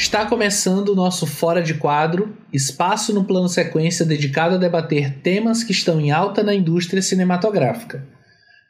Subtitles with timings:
[0.00, 5.62] Está começando o nosso Fora de Quadro, espaço no plano sequência dedicado a debater temas
[5.62, 8.02] que estão em alta na indústria cinematográfica.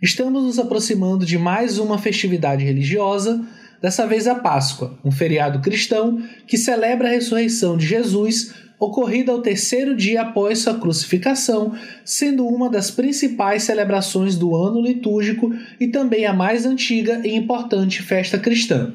[0.03, 3.47] Estamos nos aproximando de mais uma festividade religiosa,
[3.81, 9.41] dessa vez a Páscoa, um feriado cristão que celebra a ressurreição de Jesus, ocorrida ao
[9.41, 11.73] terceiro dia após sua crucificação,
[12.05, 18.03] sendo uma das principais celebrações do ano litúrgico e também a mais antiga e importante
[18.03, 18.93] festa cristã.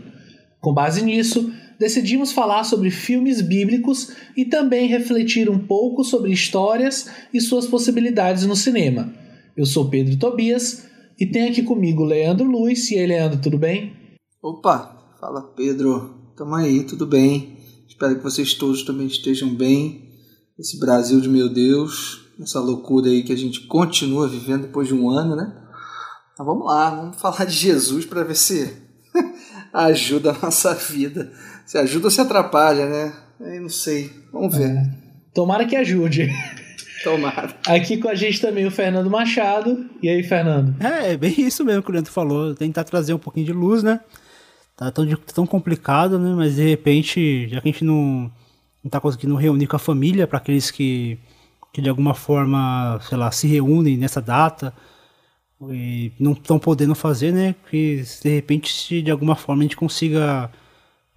[0.60, 7.10] Com base nisso, decidimos falar sobre filmes bíblicos e também refletir um pouco sobre histórias
[7.34, 9.14] e suas possibilidades no cinema.
[9.56, 10.86] Eu sou Pedro Tobias
[11.20, 12.90] e tenho aqui comigo Leandro Luiz.
[12.92, 13.94] E aí, Leandro, tudo bem?
[14.42, 17.58] Opa, fala Pedro, tamo aí, tudo bem?
[17.88, 20.12] Espero que vocês todos também estejam bem.
[20.60, 24.94] Esse Brasil de meu Deus, essa loucura aí que a gente continua vivendo depois de
[24.94, 25.54] um ano, né?
[26.38, 28.74] Mas vamos lá, vamos falar de Jesus para ver se
[29.74, 31.32] ajuda a nossa vida.
[31.66, 33.14] Se ajuda ou se atrapalha, né?
[33.40, 34.12] Eu não sei.
[34.32, 34.70] Vamos ver.
[34.70, 34.90] É.
[35.34, 36.32] Tomara que ajude.
[37.04, 37.56] Tomara.
[37.68, 39.90] Aqui com a gente também o Fernando Machado.
[40.02, 40.76] E aí, Fernando?
[40.80, 42.56] É, é bem isso mesmo que o Leandro falou.
[42.56, 44.00] Tentar trazer um pouquinho de luz, né?
[44.78, 46.34] Tá tão, tão complicado, né?
[46.36, 48.32] Mas de repente, já que a gente não,
[48.84, 51.18] não tá conseguindo reunir com a família, para aqueles que,
[51.74, 54.74] que de alguma forma, sei lá, se reúnem nessa data
[55.70, 57.56] e não estão podendo fazer, né?
[57.70, 60.50] Que de repente, se de alguma forma a gente consiga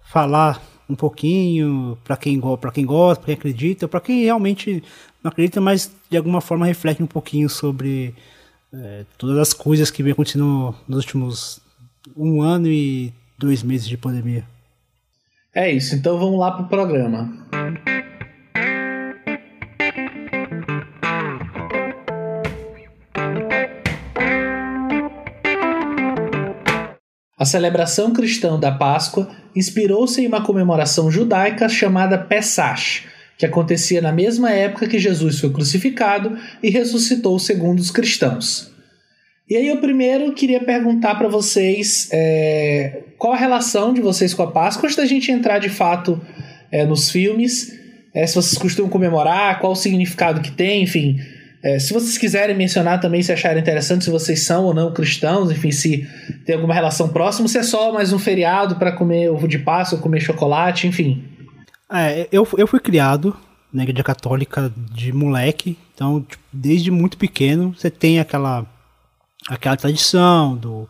[0.09, 2.41] falar um pouquinho para quem,
[2.73, 4.83] quem gosta, para quem acredita, para quem realmente
[5.23, 8.15] não acredita, mas de alguma forma reflete um pouquinho sobre
[8.73, 11.61] é, todas as coisas que vem acontecendo nos últimos
[12.17, 14.43] um ano e dois meses de pandemia.
[15.53, 17.31] É isso, então vamos lá pro programa.
[27.39, 34.11] A celebração cristã da Páscoa inspirou-se em uma comemoração judaica chamada Pesach, que acontecia na
[34.11, 38.69] mesma época que Jesus foi crucificado e ressuscitou segundo os cristãos.
[39.49, 44.43] E aí eu primeiro queria perguntar para vocês é, qual a relação de vocês com
[44.43, 46.21] a Páscoa, antes da gente entrar de fato
[46.69, 47.73] é, nos filmes,
[48.13, 51.17] é, se vocês costumam comemorar, qual o significado que tem, enfim,
[51.61, 55.51] é, se vocês quiserem mencionar também, se acharem interessante, se vocês são ou não cristãos,
[55.51, 56.07] enfim, se
[56.45, 59.99] tem alguma relação próxima, se é só mais um feriado para comer ovo de Páscoa,
[59.99, 61.23] comer chocolate, enfim.
[61.91, 63.35] É, eu, eu fui criado
[63.73, 68.65] na igreja católica de moleque, então tipo, desde muito pequeno você tem aquela,
[69.49, 70.87] aquela tradição do,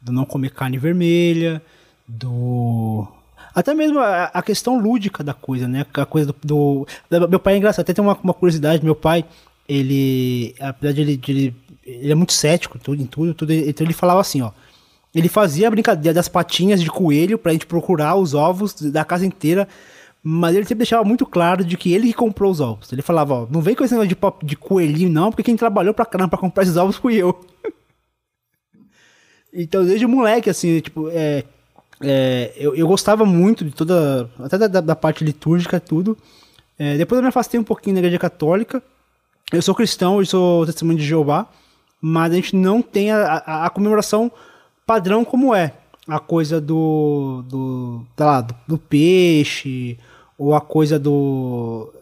[0.00, 1.60] do não comer carne vermelha,
[2.08, 3.06] do
[3.54, 5.86] até mesmo a, questão lúdica da coisa, né?
[5.94, 9.24] A coisa do, do, Meu pai é engraçado, até tem uma, uma curiosidade, meu pai,
[9.68, 13.86] ele, apesar de ele, de ele, ele é muito cético tudo, em tudo, tudo, então
[13.86, 14.50] ele falava assim, ó,
[15.14, 19.24] ele fazia a brincadeira das patinhas de coelho pra gente procurar os ovos da casa
[19.24, 19.66] inteira,
[20.22, 22.92] mas ele sempre deixava muito claro de que ele que comprou os ovos.
[22.92, 25.94] Ele falava, ó, não vem com esse negócio de, de coelhinho não, porque quem trabalhou
[25.94, 27.38] pra caramba pra comprar esses ovos fui eu.
[29.52, 31.44] então, desde moleque, assim, tipo, é,
[32.00, 36.18] é, eu, eu gostava muito de toda, até da, da parte litúrgica, tudo.
[36.78, 38.82] É, depois eu me afastei um pouquinho da igreja católica,
[39.52, 41.46] eu sou cristão, eu sou testemunho de Jeová,
[42.00, 44.30] mas a gente não tem a, a, a comemoração
[44.84, 45.72] padrão como é.
[46.06, 47.42] A coisa do.
[47.48, 49.98] do, lá, do, do peixe,
[50.38, 51.92] ou a coisa do.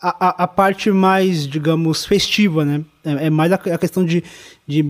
[0.00, 2.84] A, a, a, parte mais, digamos, festiva, né?
[3.04, 4.24] É, é mais a, a, questão de,
[4.66, 4.84] de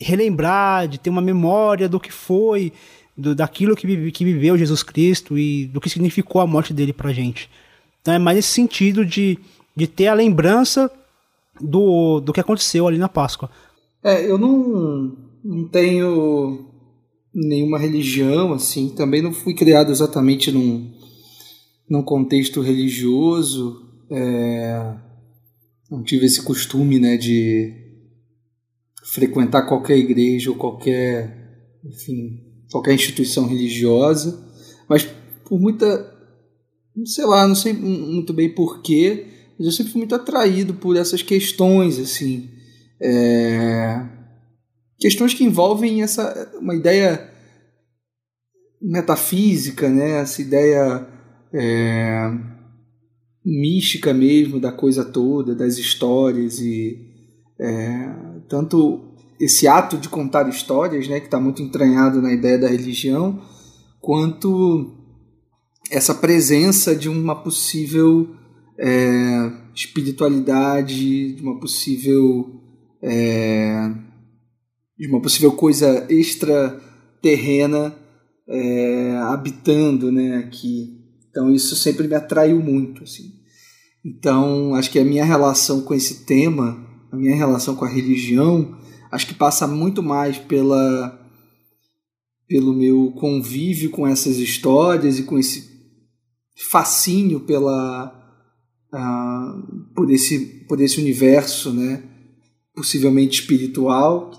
[0.00, 2.72] relembrar, de ter uma memória do que foi,
[3.14, 7.12] do, daquilo que, que viveu Jesus Cristo e do que significou a morte dele pra
[7.12, 7.50] gente.
[8.00, 9.38] Então é mais esse sentido de,
[9.74, 10.90] de ter a lembrança
[11.60, 13.50] do, do que aconteceu ali na Páscoa.
[14.02, 16.72] É, eu não, não tenho
[17.34, 20.90] nenhuma religião, assim, também não fui criado exatamente num,
[21.88, 24.94] num contexto religioso, é,
[25.90, 27.74] não tive esse costume, né, de
[29.04, 34.42] frequentar qualquer igreja ou qualquer, enfim, qualquer instituição religiosa,
[34.88, 35.04] mas
[35.44, 36.12] por muita,
[37.04, 39.26] sei lá, não sei muito bem porquê,
[39.58, 42.50] mas eu sempre fui muito atraído por essas questões, assim.
[43.00, 44.06] É...
[44.98, 47.30] Questões que envolvem essa uma ideia
[48.80, 50.20] metafísica, né?
[50.20, 51.06] essa ideia
[51.52, 52.30] é...
[53.44, 56.98] mística mesmo da coisa toda, das histórias e
[57.58, 58.14] é...
[58.48, 63.42] tanto esse ato de contar histórias, né, que está muito entranhado na ideia da religião,
[64.00, 64.94] quanto
[65.90, 68.34] essa presença de uma possível
[68.78, 72.60] é, espiritualidade, de uma possível
[73.02, 73.90] é,
[74.98, 77.94] de uma possível coisa extraterrena
[78.48, 81.00] é, habitando né, aqui.
[81.30, 83.34] Então isso sempre me atraiu muito, assim.
[84.04, 88.76] Então acho que a minha relação com esse tema, a minha relação com a religião,
[89.10, 91.22] acho que passa muito mais pela
[92.48, 95.68] pelo meu convívio com essas histórias e com esse
[96.70, 98.25] fascínio pela
[98.96, 102.02] uh, por esse por esse universo, né?
[102.74, 104.30] Possivelmente espiritual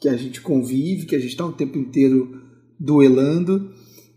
[0.00, 2.42] que a gente convive, que a gente está o tempo inteiro
[2.78, 3.70] duelando,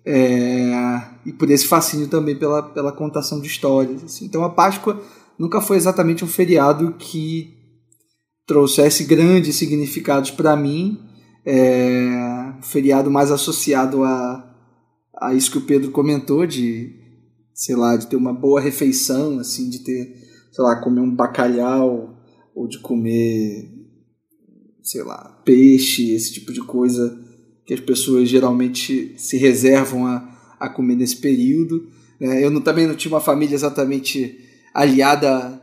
[0.05, 4.03] é, e por esse fascínio também pela, pela contação de histórias.
[4.03, 4.25] Assim.
[4.25, 5.01] Então a Páscoa
[5.39, 7.55] nunca foi exatamente um feriado que
[8.45, 10.99] trouxesse grandes significados para mim,
[11.45, 14.55] é, um feriado mais associado a,
[15.21, 16.93] a isso que o Pedro comentou, de,
[17.57, 20.15] sei lá, de ter uma boa refeição, assim, de ter,
[20.51, 22.15] sei lá, comer um bacalhau,
[22.53, 23.67] ou de comer,
[24.83, 27.19] sei lá, peixe, esse tipo de coisa
[27.65, 31.87] que as pessoas geralmente se reservam a, a comer nesse período.
[32.21, 34.37] É, eu não, também não tinha uma família exatamente
[34.71, 35.59] aliada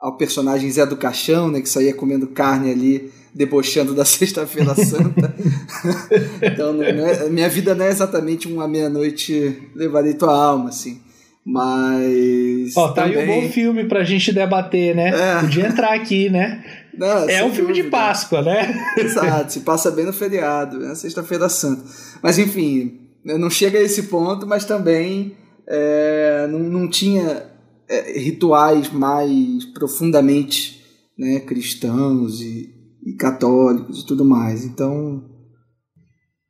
[0.00, 5.36] ao personagem Zé do Caixão, né, que saía comendo carne ali, debochando da Sexta-feira Santa.
[6.42, 11.04] então, não é, minha vida não é exatamente uma meia-noite levarei tua alma, assim.
[11.46, 12.76] Mas.
[12.76, 13.18] Ó, tá também...
[13.18, 15.10] aí um bom filme pra gente debater, né?
[15.10, 15.40] É.
[15.40, 16.64] Podia entrar aqui, né?
[16.98, 17.84] Não, é um filme dúvida.
[17.84, 18.74] de Páscoa, né?
[18.98, 21.84] Exato, se passa bem no feriado, na Sexta-feira Santa.
[22.20, 25.36] Mas enfim, não chega a esse ponto, mas também
[25.68, 27.44] é, não, não tinha
[27.88, 30.82] é, rituais mais profundamente
[31.16, 34.64] né, cristãos e, e católicos e tudo mais.
[34.64, 35.22] Então,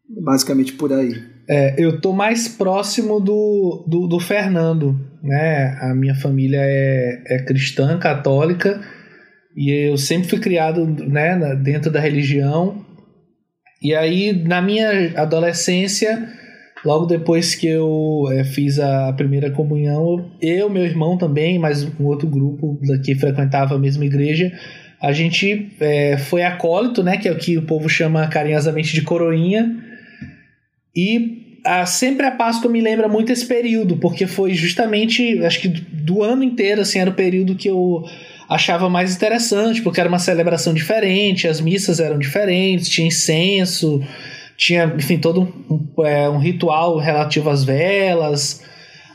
[0.08, 1.35] basicamente por aí.
[1.48, 5.78] É, eu tô mais próximo do, do, do, Fernando, né?
[5.80, 8.80] A minha família é, é cristã, católica,
[9.56, 12.84] e eu sempre fui criado né, dentro da religião.
[13.80, 16.28] E aí, na minha adolescência,
[16.84, 22.04] logo depois que eu é, fiz a primeira comunhão, eu, meu irmão também, mais um
[22.04, 24.52] outro grupo que frequentava a mesma igreja,
[25.00, 29.02] a gente é, foi acólito, né, que é o que o povo chama carinhosamente de
[29.02, 29.86] coroinha.
[30.96, 35.68] E a, sempre a Páscoa me lembra muito esse período, porque foi justamente, acho que
[35.68, 38.02] do ano inteiro, assim, era o período que eu
[38.48, 44.00] achava mais interessante, porque era uma celebração diferente, as missas eram diferentes, tinha incenso,
[44.56, 48.62] tinha, enfim, todo um, é, um ritual relativo às velas.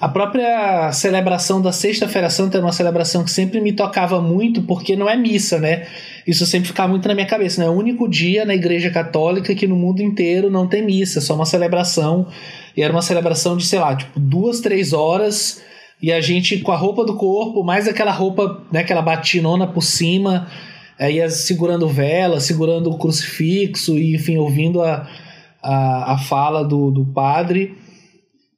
[0.01, 4.95] A própria celebração da Sexta-feira Santa é uma celebração que sempre me tocava muito, porque
[4.95, 5.85] não é missa, né?
[6.25, 7.67] Isso sempre ficava muito na minha cabeça, né?
[7.67, 11.21] É o único dia na Igreja Católica que no mundo inteiro não tem missa, é
[11.21, 12.25] só uma celebração.
[12.75, 15.61] E era uma celebração de, sei lá, tipo, duas, três horas
[16.01, 19.83] e a gente com a roupa do corpo, mais aquela roupa, né, aquela batinona por
[19.83, 20.47] cima,
[20.97, 25.07] aí ia segurando vela, segurando o crucifixo, e enfim, ouvindo a,
[25.61, 27.77] a, a fala do, do padre.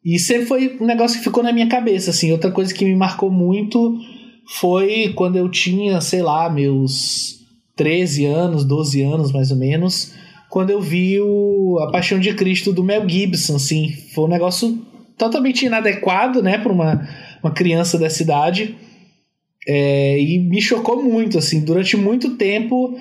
[0.05, 2.31] E sempre foi um negócio que ficou na minha cabeça, assim.
[2.31, 3.97] Outra coisa que me marcou muito
[4.45, 7.39] foi quando eu tinha, sei lá, meus
[7.75, 10.13] 13 anos, 12 anos mais ou menos,
[10.49, 13.91] quando eu vi o A Paixão de Cristo do Mel Gibson, assim.
[14.13, 14.77] Foi um negócio
[15.17, 17.07] totalmente inadequado, né, para uma
[17.43, 18.75] uma criança dessa idade.
[19.67, 22.97] É, e me chocou muito, assim, durante muito tempo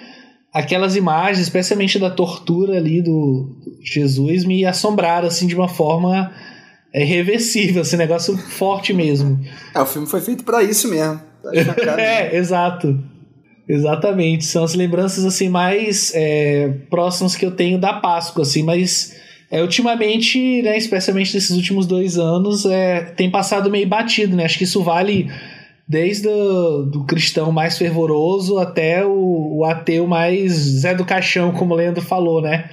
[0.52, 6.31] aquelas imagens, especialmente da tortura ali do Jesus, me assombraram assim de uma forma
[6.93, 9.41] é, irreversível, esse negócio forte mesmo.
[9.75, 11.20] É, o filme foi feito para isso mesmo.
[11.99, 12.99] é, exato.
[13.69, 19.17] Exatamente, são as lembranças assim mais é, próximas que eu tenho da Páscoa, assim, mas
[19.51, 24.44] é, ultimamente, né, especialmente nesses últimos dois anos, é, tem passado meio batido, né?
[24.44, 25.31] Acho que isso vale
[25.87, 31.75] desde o do cristão mais fervoroso até o, o, ateu mais Zé do Caixão, como
[31.75, 32.70] o Leandro falou, né?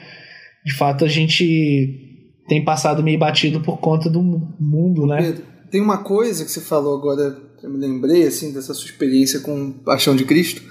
[0.66, 2.09] De fato, a gente
[2.50, 5.22] tem passado meio batido por conta do mundo, né?
[5.22, 9.40] Pedro, tem uma coisa que você falou agora, eu me lembrei, assim, dessa sua experiência
[9.40, 10.62] com Paixão de Cristo,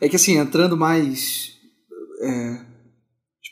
[0.00, 1.54] é que, assim, entrando mais...
[2.22, 2.74] É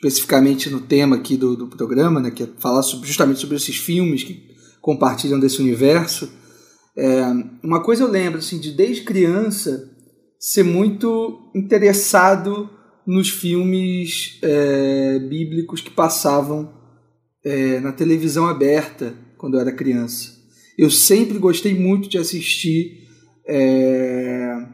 [0.02, 3.76] especificamente no tema aqui do, do programa, né, que é falar sobre, justamente sobre esses
[3.76, 4.49] filmes que
[4.81, 6.29] compartilham desse universo.
[6.99, 7.23] É,
[7.62, 9.88] uma coisa eu lembro, assim, de desde criança
[10.41, 12.69] ser muito interessado
[13.07, 16.82] nos filmes é, bíblicos que passavam
[17.45, 20.41] é, na televisão aberta quando eu era criança.
[20.79, 23.09] Eu sempre gostei muito de assistir
[23.47, 24.67] é,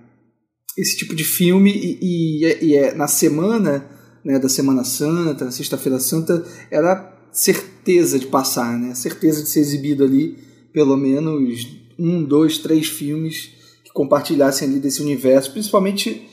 [0.77, 3.85] esse tipo de filme e, e, e é, na semana
[4.25, 8.95] né, da Semana Santa, Sexta-feira Santa, era certeza de passar, né?
[8.95, 10.37] certeza de ser exibido ali
[10.73, 11.67] pelo menos
[11.99, 13.51] um, dois, três filmes
[13.85, 16.29] que compartilhassem ali desse universo, principalmente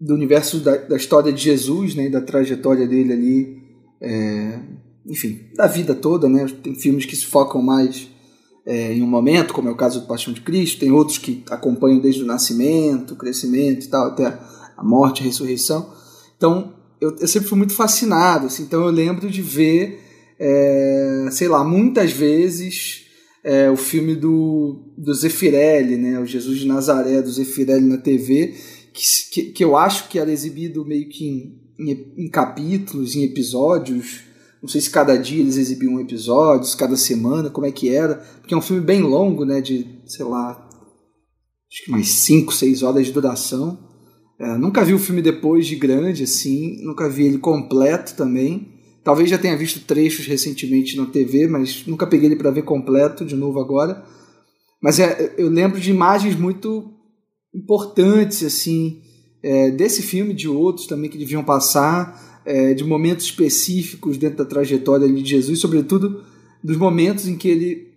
[0.00, 3.62] do universo da, da história de Jesus, né, da trajetória dele ali,
[4.00, 4.60] é,
[5.06, 6.46] enfim, da vida toda, né?
[6.62, 8.08] Tem filmes que se focam mais
[8.64, 11.42] é, em um momento, como é o caso do Paixão de Cristo, tem outros que
[11.50, 14.26] acompanham desde o nascimento, o crescimento e tal, até
[14.76, 15.92] a morte, a ressurreição.
[16.36, 20.00] Então, eu, eu sempre fui muito fascinado, assim, então eu lembro de ver,
[20.38, 23.06] é, sei lá, muitas vezes
[23.42, 28.54] é, o filme do, do Zefirelli, né, o Jesus de Nazaré, do Zefirelli na TV,
[28.92, 33.24] que, que, que eu acho que era exibido meio que em, em, em capítulos, em
[33.24, 34.20] episódios,
[34.62, 38.14] não sei se cada dia eles exibiam um episódio, cada semana, como é que era.
[38.40, 39.60] Porque é um filme bem longo, né?
[39.60, 40.50] De, sei lá,
[41.70, 43.76] acho que mais 5, 6 horas de duração.
[44.38, 46.80] É, nunca vi o filme depois de grande, assim.
[46.84, 48.68] Nunca vi ele completo também.
[49.02, 53.24] Talvez já tenha visto trechos recentemente na TV, mas nunca peguei ele para ver completo
[53.24, 54.04] de novo agora.
[54.80, 56.88] Mas é, eu lembro de imagens muito
[57.52, 59.02] importantes, assim,
[59.42, 64.44] é, desse filme, de outros também que deviam passar é, de momentos específicos dentro da
[64.44, 66.24] trajetória de Jesus, sobretudo
[66.62, 67.92] dos momentos em que ele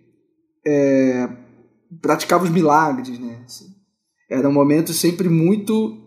[0.66, 1.28] é,
[2.00, 3.42] praticava os milagres, né?
[3.44, 3.66] Assim,
[4.28, 6.02] era um momento sempre muito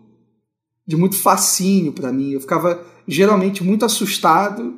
[0.85, 2.31] de muito fascínio para mim.
[2.31, 4.77] Eu ficava geralmente muito assustado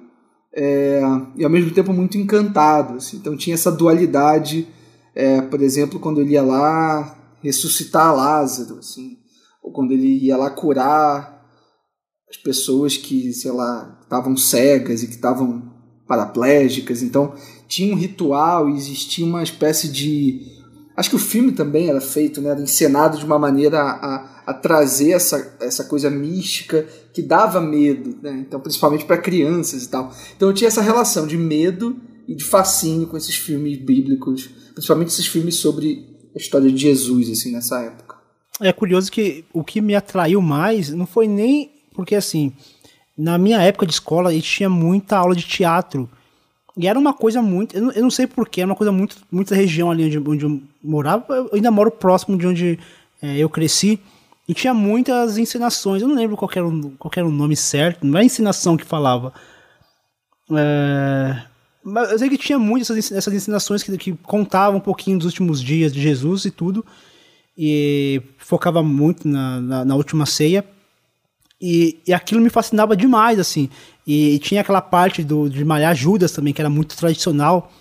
[0.54, 1.02] é,
[1.36, 2.96] e ao mesmo tempo muito encantado.
[2.96, 3.18] Assim.
[3.18, 4.68] Então tinha essa dualidade,
[5.16, 9.18] é, por exemplo, quando ele ia lá ressuscitar Lázaro, assim,
[9.64, 11.41] ou quando ele ia lá curar
[12.32, 15.70] as pessoas que, sei lá, estavam cegas e que estavam
[16.08, 17.04] paraplégicas.
[17.04, 17.36] Então,
[17.68, 20.42] tinha um ritual e existia uma espécie de.
[20.96, 24.54] Acho que o filme também era feito, né, era encenado de uma maneira a, a
[24.54, 28.44] trazer essa, essa coisa mística que dava medo, né?
[28.46, 30.14] então principalmente para crianças e tal.
[30.36, 31.96] Então eu tinha essa relação de medo
[32.28, 37.30] e de fascínio com esses filmes bíblicos, principalmente esses filmes sobre a história de Jesus
[37.30, 38.18] assim nessa época.
[38.60, 42.52] É curioso que o que me atraiu mais não foi nem porque assim,
[43.16, 46.10] na minha época de escola, a gente tinha muita aula de teatro.
[46.76, 47.78] E era uma coisa muito.
[47.78, 50.18] Eu não, eu não sei porquê, era uma coisa muito, muito da região ali onde,
[50.18, 51.24] onde eu morava.
[51.30, 52.80] Eu ainda moro próximo de onde
[53.22, 54.00] é, eu cresci.
[54.50, 56.02] E tinha muitas encenações.
[56.02, 58.04] Eu não lembro qual era, o, qual era o nome certo.
[58.04, 59.32] Não é encenação que falava.
[60.58, 61.40] É,
[61.84, 65.28] mas eu sei que tinha muitas essas, essas encenações que, que contavam um pouquinho dos
[65.28, 66.84] últimos dias de Jesus e tudo.
[67.56, 70.66] E focava muito na, na, na última ceia.
[71.62, 73.70] E, e aquilo me fascinava demais, assim.
[74.08, 77.72] E, e, tinha aquela parte do, de malhar Judas também, que era muito tradicional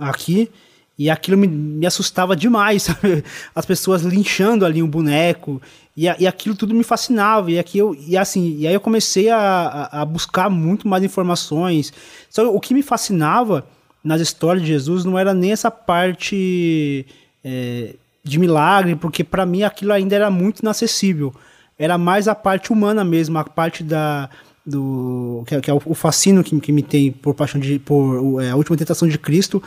[0.00, 0.50] aqui.
[0.98, 3.22] E aquilo me, me assustava demais, sabe?
[3.54, 5.60] As pessoas linchando ali um boneco.
[5.94, 7.50] E, e aquilo tudo me fascinava.
[7.50, 11.92] E, aqui eu, e, assim, e aí eu comecei a, a, buscar muito mais informações.
[12.30, 13.66] Só o que me fascinava
[14.02, 17.04] nas histórias de Jesus não era nem essa parte
[17.44, 21.34] é, de milagre, porque para mim aquilo ainda era muito inacessível
[21.78, 24.28] era mais a parte humana mesmo, a parte da
[24.64, 28.42] do que é, que é o fascínio que, que me tem por paixão de por
[28.42, 29.62] é, a última tentação de Cristo,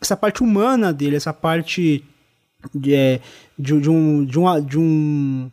[0.00, 2.04] essa parte humana dele, essa parte
[2.74, 3.20] de, é,
[3.56, 5.50] de, de, um, de, um, de um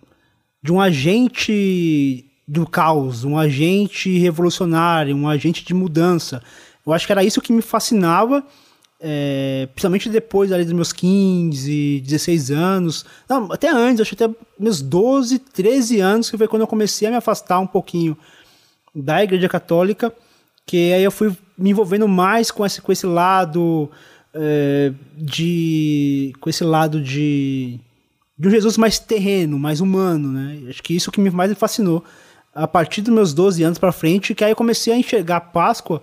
[0.62, 6.41] de um agente do caos, um agente revolucionário, um agente de mudança.
[6.86, 8.44] Eu acho que era isso que me fascinava
[9.00, 14.82] é, principalmente depois ali dos meus 15, 16 anos, não, até antes, acho até meus
[14.82, 18.18] 12, 13 anos, que foi quando eu comecei a me afastar um pouquinho
[18.94, 20.13] da igreja católica,
[20.65, 23.89] que aí eu fui me envolvendo mais com esse, com esse lado
[24.34, 26.34] é, de.
[26.39, 27.79] com esse lado de.
[28.38, 30.60] de um Jesus mais terreno, mais humano, né?
[30.70, 32.03] Acho que isso que me mais me fascinou.
[32.53, 35.41] A partir dos meus 12 anos para frente, que aí eu comecei a enxergar a
[35.41, 36.01] Páscoa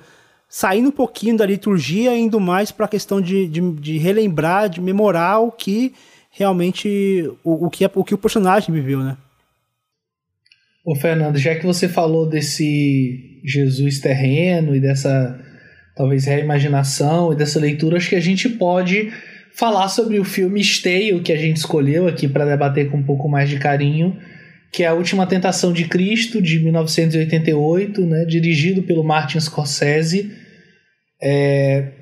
[0.48, 4.80] saindo um pouquinho da liturgia, indo mais para a questão de, de, de, relembrar, de
[4.80, 5.92] memorar o que
[6.30, 9.16] realmente o, o, que, o que o personagem viveu, né?
[10.84, 15.40] Ô Fernando, já que você falou desse Jesus terreno e dessa
[15.96, 19.10] talvez reimaginação e dessa leitura, acho que a gente pode
[19.52, 23.28] falar sobre o filme Esteio que a gente escolheu aqui para debater com um pouco
[23.28, 24.16] mais de carinho,
[24.76, 30.30] que é A Última Tentação de Cristo, de 1988, né, dirigido pelo Martin Scorsese.
[31.18, 31.92] É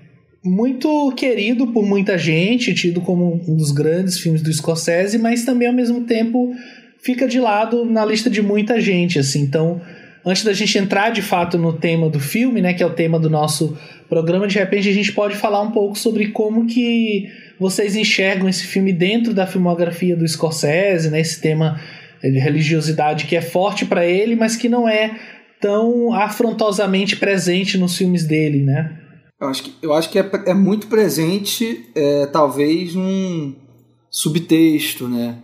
[0.45, 5.69] muito querido por muita gente, tido como um dos grandes filmes do Scorsese, mas também
[5.69, 6.53] ao mesmo tempo
[7.01, 9.43] fica de lado na lista de muita gente, assim.
[9.43, 9.81] Então,
[10.27, 13.21] antes da gente entrar de fato no tema do filme, né, que é o tema
[13.21, 13.79] do nosso
[14.09, 18.67] programa, de repente a gente pode falar um pouco sobre como que vocês enxergam esse
[18.67, 21.81] filme dentro da filmografia do Scorsese, né, esse tema
[22.29, 25.19] religiosidade que é forte para ele, mas que não é
[25.61, 29.01] tão afrontosamente presente nos filmes dele, né?
[29.41, 33.55] Eu acho que, eu acho que é, é muito presente, é, talvez, num
[34.11, 35.39] subtexto, né?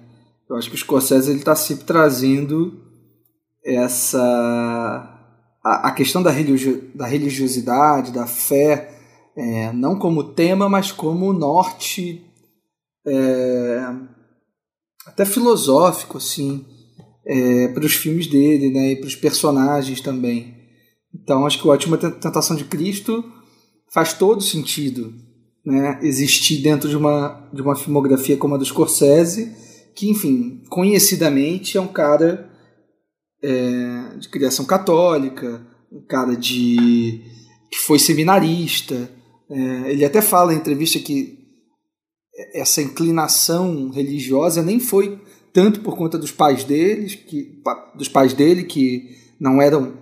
[0.48, 2.80] Eu acho que o Scorsese está sempre trazendo
[3.64, 4.20] essa...
[5.62, 8.90] A, a questão da, religio, da religiosidade, da fé,
[9.36, 12.24] é, não como tema, mas como norte
[13.06, 13.86] é,
[15.06, 16.64] até filosófico, assim,
[17.30, 20.56] é, para os filmes dele, né, e para os personagens também.
[21.14, 23.24] Então, acho que o Última Tentação de Cristo
[23.94, 25.14] faz todo sentido,
[25.64, 29.54] né, existir dentro de uma, de uma filmografia como a do Scorsese,
[29.94, 32.50] que, enfim, conhecidamente é um cara
[33.40, 37.22] é, de criação católica, um cara de
[37.70, 39.08] que foi seminarista.
[39.48, 41.38] É, ele até fala em entrevista que
[42.54, 45.20] essa inclinação religiosa nem foi
[45.52, 47.60] tanto por conta dos pais deles, que,
[47.94, 49.94] dos pais dele que não eram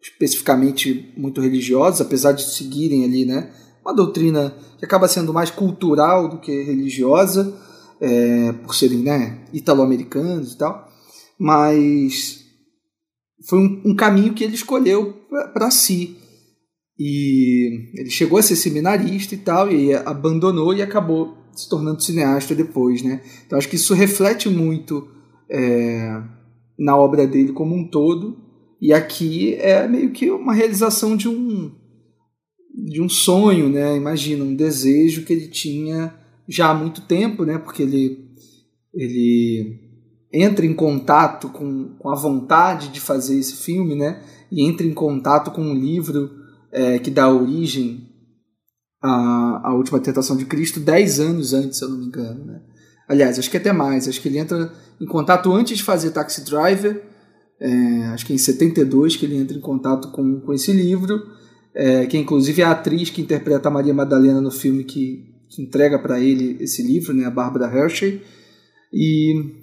[0.00, 3.52] especificamente muito religiosos, apesar de seguirem ali, né,
[3.84, 7.54] uma doutrina que acaba sendo mais cultural do que religiosa,
[8.00, 10.88] é, por serem, né, italo-americanos e tal,
[11.38, 12.44] mas
[13.48, 15.14] foi um, um caminho que ele escolheu
[15.52, 16.16] para si.
[16.98, 22.54] E ele chegou a ser seminarista e tal, e abandonou e acabou se tornando cineasta
[22.54, 23.22] depois, né?
[23.46, 25.08] Então acho que isso reflete muito
[25.50, 26.22] é,
[26.78, 28.38] na obra dele como um todo.
[28.80, 31.72] E aqui é meio que uma realização de um
[32.74, 33.96] de um sonho, né?
[33.96, 36.14] Imagina um desejo que ele tinha
[36.48, 37.58] já há muito tempo, né?
[37.58, 38.28] Porque ele
[38.94, 39.80] ele
[40.32, 44.22] entra em contato com, com a vontade de fazer esse filme, né?
[44.50, 46.30] E entra em contato com um livro
[46.70, 48.07] é, que dá origem
[49.00, 52.44] a, a Última Tentação de Cristo dez anos antes, se eu não me engano.
[52.44, 52.60] Né?
[53.08, 54.08] Aliás, acho que até mais.
[54.08, 57.02] Acho que ele entra em contato antes de fazer Taxi Driver.
[57.60, 61.20] É, acho que é em 72 que ele entra em contato com, com esse livro,
[61.74, 65.62] é, que inclusive é a atriz que interpreta a Maria Madalena no filme que, que
[65.62, 68.22] entrega para ele esse livro, né, a Bárbara Hershey.
[68.92, 69.54] E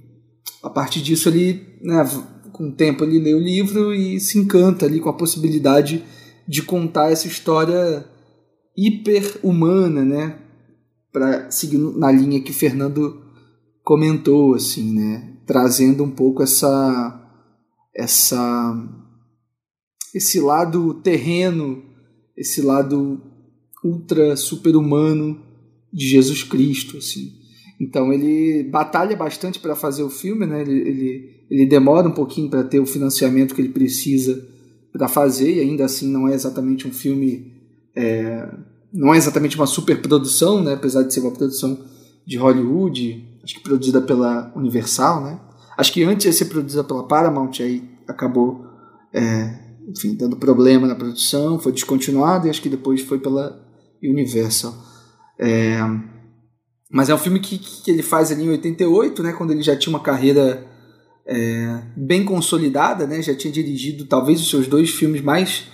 [0.61, 2.05] a partir disso ele, né,
[2.51, 6.03] com o tempo ele lê o livro e se encanta ali com a possibilidade
[6.47, 8.05] de contar essa história
[8.77, 10.39] hiper-humana, né?
[11.11, 13.21] Para seguir na linha que o Fernando
[13.83, 15.37] comentou, assim, né?
[15.45, 17.21] Trazendo um pouco essa
[17.93, 18.75] essa
[20.13, 21.83] esse lado terreno,
[22.35, 23.21] esse lado
[23.83, 25.41] ultra super-humano
[25.91, 27.33] de Jesus Cristo, assim.
[27.79, 30.61] Então ele batalha bastante para fazer o filme, né?
[30.61, 34.47] Ele, ele, ele demora um pouquinho para ter o financiamento que ele precisa
[34.91, 37.54] para fazer e ainda assim não é exatamente um filme
[37.95, 38.47] é,
[38.93, 40.73] não é exatamente uma superprodução, né?
[40.73, 41.77] apesar de ser uma produção
[42.25, 45.39] de Hollywood, acho que produzida pela Universal, né?
[45.77, 48.65] Acho que antes ia ser produzida pela Paramount, aí acabou,
[49.13, 53.61] é, enfim, dando problema na produção, foi descontinuado e acho que depois foi pela
[54.01, 54.73] Universal.
[55.37, 55.79] É,
[56.89, 59.33] mas é um filme que, que ele faz ali em 88, né?
[59.33, 60.65] Quando ele já tinha uma carreira
[61.27, 63.21] é, bem consolidada, né?
[63.21, 65.67] Já tinha dirigido talvez os seus dois filmes mais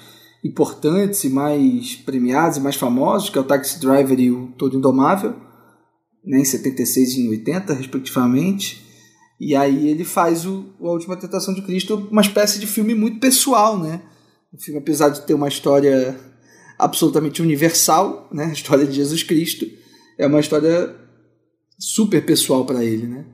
[0.43, 4.77] importantes e mais premiados e mais famosos, que é o Taxi Driver e o Todo
[4.77, 5.35] Indomável,
[6.25, 8.83] né, em 76 e em 80, respectivamente.
[9.39, 13.19] E aí ele faz o, A Última Tentação de Cristo, uma espécie de filme muito
[13.19, 14.01] pessoal, né?
[14.53, 16.19] Um filme, apesar de ter uma história
[16.77, 18.45] absolutamente universal, né?
[18.45, 19.65] A história de Jesus Cristo,
[20.17, 20.95] é uma história
[21.79, 23.25] super pessoal para ele, né?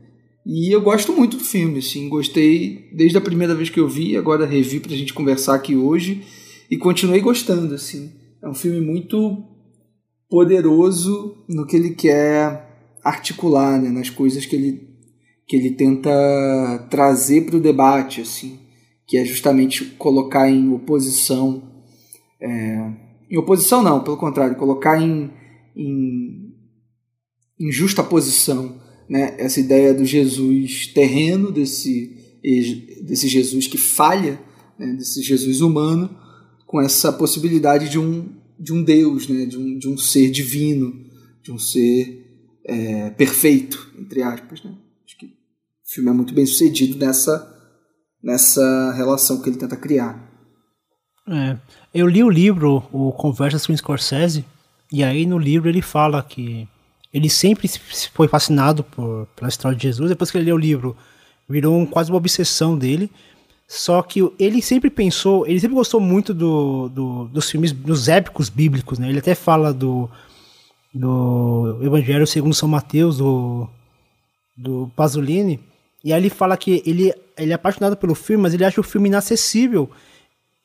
[0.45, 4.15] E eu gosto muito do filme, assim, gostei desde a primeira vez que eu vi,
[4.15, 6.25] agora revi pra gente conversar aqui hoje
[6.69, 8.11] e continuei gostando, assim.
[8.41, 9.43] É um filme muito
[10.29, 12.67] poderoso no que ele quer
[13.03, 14.87] articular, né, nas coisas que ele
[15.47, 16.09] que ele tenta
[16.89, 18.59] trazer para o debate, assim,
[19.07, 21.63] que é justamente colocar em oposição,
[22.41, 22.91] é,
[23.31, 25.31] em oposição não, pelo contrário, colocar em,
[25.73, 26.53] em,
[27.57, 28.75] em justa posição,
[29.07, 32.13] né, essa ideia do Jesus terreno, desse,
[33.03, 34.37] desse Jesus que falha,
[34.77, 36.09] né, desse Jesus humano,
[36.67, 39.45] com essa possibilidade de um, de um Deus, né?
[39.45, 40.93] de, um, de um ser divino,
[41.41, 44.61] de um ser é, perfeito, entre aspas.
[44.63, 44.75] Né?
[45.05, 45.31] Acho que o
[45.85, 47.55] filme é muito bem sucedido nessa,
[48.21, 50.27] nessa relação que ele tenta criar.
[51.29, 51.57] É,
[51.93, 54.45] eu li o livro, o Conversas com Scorsese,
[54.91, 56.67] e aí no livro ele fala que
[57.13, 57.69] ele sempre
[58.13, 60.09] foi fascinado por, pela história de Jesus.
[60.09, 60.95] Depois que ele leu o livro,
[61.49, 63.09] virou um, quase uma obsessão dele.
[63.67, 68.47] Só que ele sempre pensou, ele sempre gostou muito do, do, dos filmes, dos épicos
[68.47, 69.09] bíblicos, né?
[69.09, 70.09] Ele até fala do,
[70.93, 73.67] do Evangelho segundo São Mateus, do,
[74.55, 75.59] do Pasolini,
[76.01, 78.83] e aí ele fala que ele, ele é apaixonado pelo filme, mas ele acha o
[78.83, 79.89] filme inacessível,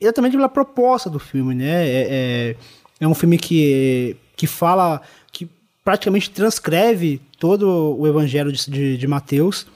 [0.00, 1.88] exatamente pela proposta do filme, né?
[1.88, 2.56] É, é,
[3.00, 5.50] é um filme que, que fala, que
[5.84, 9.66] praticamente transcreve todo o Evangelho de, de, de Mateus,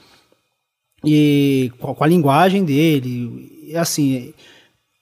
[1.03, 4.33] e com a linguagem dele, assim,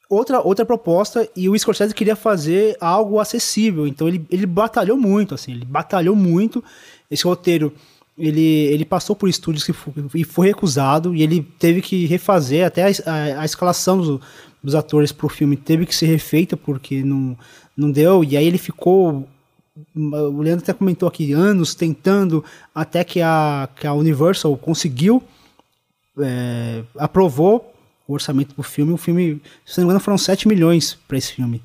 [0.09, 3.87] outra, outra proposta e o Scorsese queria fazer algo acessível.
[3.87, 6.63] Então ele, ele batalhou muito, assim, ele batalhou muito.
[7.09, 7.73] Esse roteiro,
[8.17, 12.65] ele, ele passou por estúdios que foi, e foi recusado e ele teve que refazer
[12.65, 14.19] até a, a, a escalação dos,
[14.63, 17.37] dos atores para o filme teve que ser refeita porque não,
[17.75, 18.23] não deu.
[18.23, 19.27] E aí ele ficou
[19.93, 25.21] o Leandro até comentou aqui, anos tentando, até que a, que a Universal conseguiu,
[26.19, 27.73] é, aprovou
[28.07, 28.93] o orçamento do filme.
[28.93, 31.61] O filme, se não me engano, foram 7 milhões para esse filme.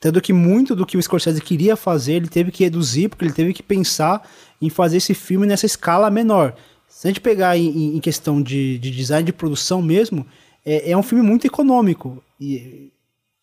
[0.00, 3.32] Tanto que muito do que o Scorsese queria fazer, ele teve que reduzir, porque ele
[3.32, 4.28] teve que pensar
[4.60, 6.54] em fazer esse filme nessa escala menor.
[6.86, 10.26] Se a gente pegar em, em questão de, de, design de produção mesmo,
[10.64, 12.22] é, é um filme muito econômico.
[12.40, 12.90] E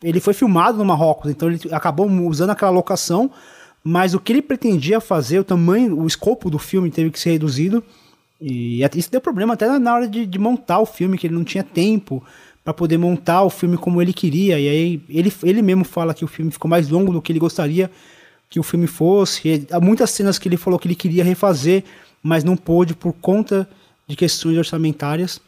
[0.04, 3.32] ele foi filmado no Marrocos, então ele acabou usando aquela locação
[3.84, 7.32] mas o que ele pretendia fazer, o tamanho, o escopo do filme teve que ser
[7.32, 7.84] reduzido.
[8.42, 11.44] E isso deu problema até na hora de, de montar o filme, que ele não
[11.44, 12.24] tinha tempo
[12.64, 14.60] para poder montar o filme como ele queria.
[14.60, 17.40] E aí ele, ele mesmo fala que o filme ficou mais longo do que ele
[17.40, 17.90] gostaria
[18.50, 19.48] que o filme fosse.
[19.48, 21.84] E há muitas cenas que ele falou que ele queria refazer,
[22.22, 23.70] mas não pôde por conta
[24.08, 25.40] de questões orçamentárias.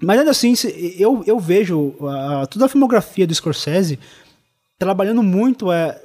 [0.00, 0.54] Mas ainda assim,
[0.98, 3.98] eu, eu vejo a, toda a filmografia do Scorsese
[4.78, 6.00] trabalhando muito é,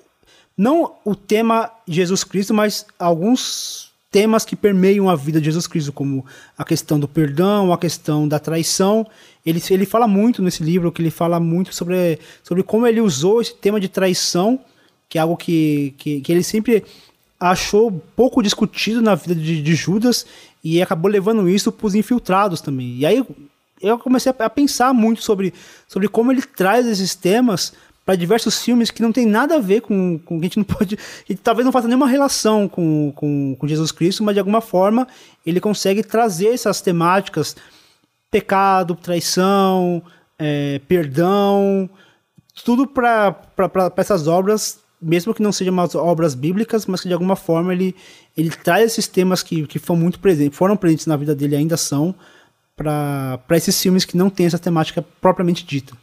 [0.58, 5.92] não o tema Jesus Cristo, mas alguns temas que permeiam a vida de Jesus Cristo,
[5.92, 6.26] como
[6.58, 9.06] a questão do perdão, a questão da traição.
[9.46, 13.42] Ele, ele fala muito nesse livro, que ele fala muito sobre, sobre como ele usou
[13.42, 14.60] esse tema de traição,
[15.08, 16.84] que é algo que, que, que ele sempre
[17.40, 20.26] achou pouco discutido na vida de, de Judas
[20.64, 22.98] e acabou levando isso para os infiltrados também.
[22.98, 23.24] E aí
[23.82, 25.54] eu comecei a pensar muito sobre,
[25.88, 27.74] sobre como ele traz esses temas
[28.10, 30.98] para diversos filmes que não tem nada a ver com, com a gente não pode.
[31.30, 35.08] E talvez não faça nenhuma relação com, com, com Jesus Cristo, mas de alguma forma
[35.46, 37.56] ele consegue trazer essas temáticas:
[38.32, 40.02] pecado, traição,
[40.40, 41.88] é, perdão,
[42.66, 43.40] tudo para
[43.96, 47.96] essas obras, mesmo que não sejam umas obras bíblicas, mas que de alguma forma ele,
[48.36, 51.78] ele traz esses temas que, que foram muito presentes, foram presentes na vida dele ainda
[51.78, 52.16] são
[52.76, 55.96] para esses filmes que não têm essa temática propriamente dita.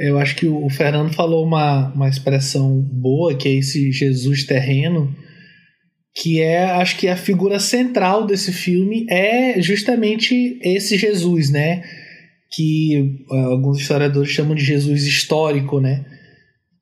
[0.00, 5.14] Eu acho que o Fernando falou uma, uma expressão boa, que é esse Jesus terreno,
[6.14, 11.82] que é, acho que a figura central desse filme é justamente esse Jesus, né?
[12.50, 16.02] Que uh, alguns historiadores chamam de Jesus histórico, né?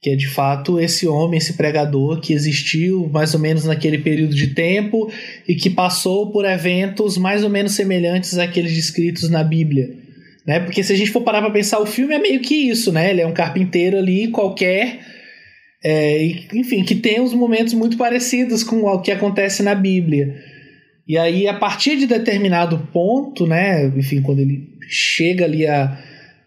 [0.00, 4.32] Que é de fato esse homem, esse pregador que existiu mais ou menos naquele período
[4.32, 5.10] de tempo
[5.46, 10.06] e que passou por eventos mais ou menos semelhantes àqueles descritos na Bíblia
[10.48, 10.60] né?
[10.60, 13.10] Porque se a gente for parar para pensar, o filme é meio que isso, né?
[13.10, 15.00] Ele é um carpinteiro ali qualquer,
[15.84, 20.36] é, enfim, que tem uns momentos muito parecidos com o que acontece na Bíblia.
[21.06, 23.88] E aí, a partir de determinado ponto, né?
[23.88, 25.98] Enfim, quando ele chega ali a,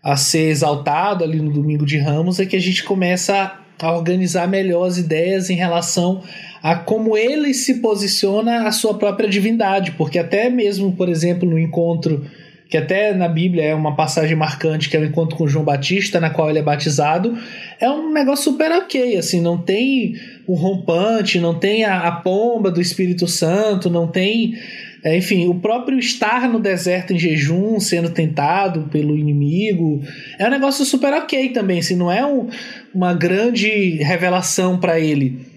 [0.04, 4.48] a ser exaltado ali no Domingo de Ramos, é que a gente começa a organizar
[4.48, 6.24] melhor as ideias em relação
[6.64, 11.60] a como ele se posiciona a sua própria divindade, porque até mesmo, por exemplo, no
[11.60, 12.26] encontro
[12.72, 16.22] que até na Bíblia é uma passagem marcante, que é o encontro com João Batista,
[16.22, 17.38] na qual ele é batizado,
[17.78, 20.16] é um negócio super ok, assim, não tem
[20.48, 24.58] o rompante, não tem a, a pomba do Espírito Santo, não tem,
[25.04, 30.02] é, enfim, o próprio estar no deserto em jejum, sendo tentado pelo inimigo,
[30.40, 32.48] é um negócio super ok também, assim, não é um,
[32.96, 35.51] uma grande revelação para ele.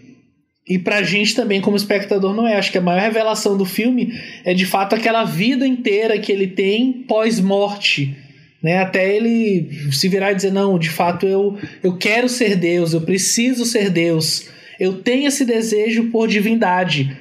[0.66, 2.56] E pra gente também, como espectador, não é.
[2.56, 6.46] Acho que a maior revelação do filme é de fato aquela vida inteira que ele
[6.46, 8.16] tem pós-morte.
[8.62, 8.78] Né?
[8.78, 13.02] Até ele se virar e dizer: Não, de fato eu, eu quero ser Deus, eu
[13.02, 14.48] preciso ser Deus,
[14.80, 17.14] eu tenho esse desejo por divindade.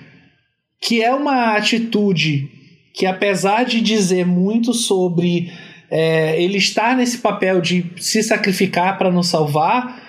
[0.82, 2.50] Que é uma atitude
[2.94, 5.52] que, apesar de dizer muito sobre
[5.92, 10.03] é, ele estar nesse papel de se sacrificar para nos salvar,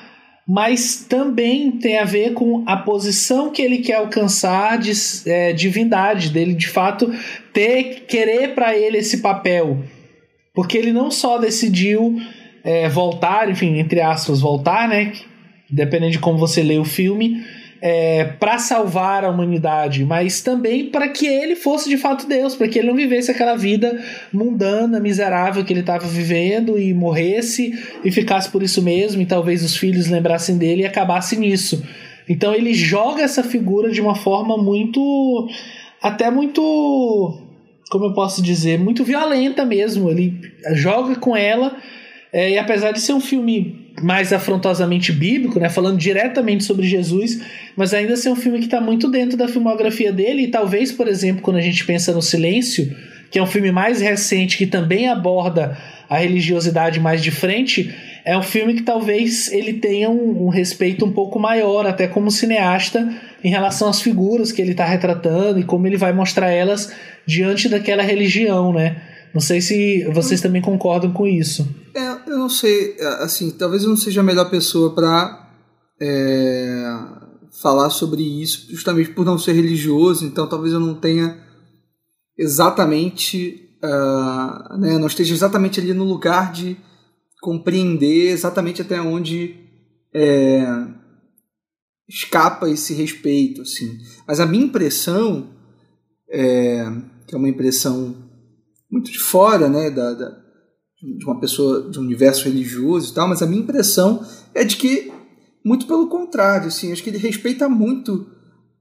[0.47, 4.93] mas também tem a ver com a posição que ele quer alcançar de
[5.27, 7.11] é, divindade, dele de fato
[7.53, 9.83] ter querer para ele esse papel.
[10.55, 12.21] Porque ele não só decidiu
[12.63, 15.13] é, voltar, enfim, entre aspas, voltar, né?
[15.71, 17.43] Dependendo de como você lê o filme,
[17.87, 22.67] é, para salvar a humanidade, mas também para que ele fosse de fato Deus, para
[22.67, 28.11] que ele não vivesse aquela vida mundana, miserável que ele estava vivendo e morresse e
[28.11, 31.85] ficasse por isso mesmo, e talvez os filhos lembrassem dele e acabasse nisso.
[32.27, 35.47] Então ele joga essa figura de uma forma muito.
[36.01, 37.39] até muito.
[37.91, 38.81] como eu posso dizer?
[38.81, 40.09] muito violenta mesmo.
[40.09, 40.41] Ele
[40.73, 41.77] joga com ela,
[42.33, 47.41] é, e apesar de ser um filme mais afrontosamente bíblico, né, falando diretamente sobre Jesus,
[47.77, 50.91] mas ainda assim é um filme que está muito dentro da filmografia dele e talvez,
[50.91, 52.95] por exemplo, quando a gente pensa no Silêncio,
[53.31, 55.77] que é um filme mais recente que também aborda
[56.09, 61.05] a religiosidade mais de frente, é um filme que talvez ele tenha um, um respeito
[61.05, 63.09] um pouco maior, até como cineasta,
[63.43, 66.93] em relação às figuras que ele está retratando e como ele vai mostrar elas
[67.27, 68.97] diante daquela religião, né?
[69.35, 71.69] Não sei se vocês também concordam com isso.
[71.93, 75.51] É, eu não sei, assim, talvez eu não seja a melhor pessoa para
[76.01, 76.97] é,
[77.61, 81.43] falar sobre isso, justamente por não ser religioso, então talvez eu não tenha
[82.39, 86.77] exatamente, uh, né, não esteja exatamente ali no lugar de
[87.41, 89.57] compreender exatamente até onde
[90.15, 90.65] é,
[92.09, 93.99] escapa esse respeito, assim.
[94.27, 95.51] Mas a minha impressão,
[96.31, 96.87] é,
[97.27, 98.24] que é uma impressão
[98.95, 100.31] muito de fora, né, da, da,
[101.03, 104.77] de uma pessoa de um universo religioso e tal, mas a minha impressão é de
[104.77, 105.13] que
[105.65, 108.25] muito pelo contrário, assim, acho que ele respeita muito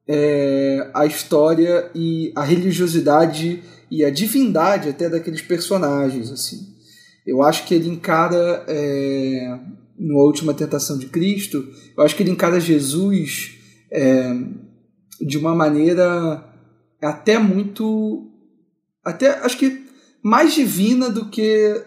[0.08, 6.60] é, a história e a religiosidade e a divindade até daqueles personagens, assim.
[7.26, 9.60] Eu acho que ele encara, é,
[9.97, 11.65] na última tentação de Cristo,
[11.97, 13.58] eu acho que ele encara Jesus
[13.91, 14.32] é,
[15.21, 16.43] de uma maneira
[17.02, 18.30] até muito.
[19.04, 19.83] Até acho que
[20.24, 21.84] mais divina do que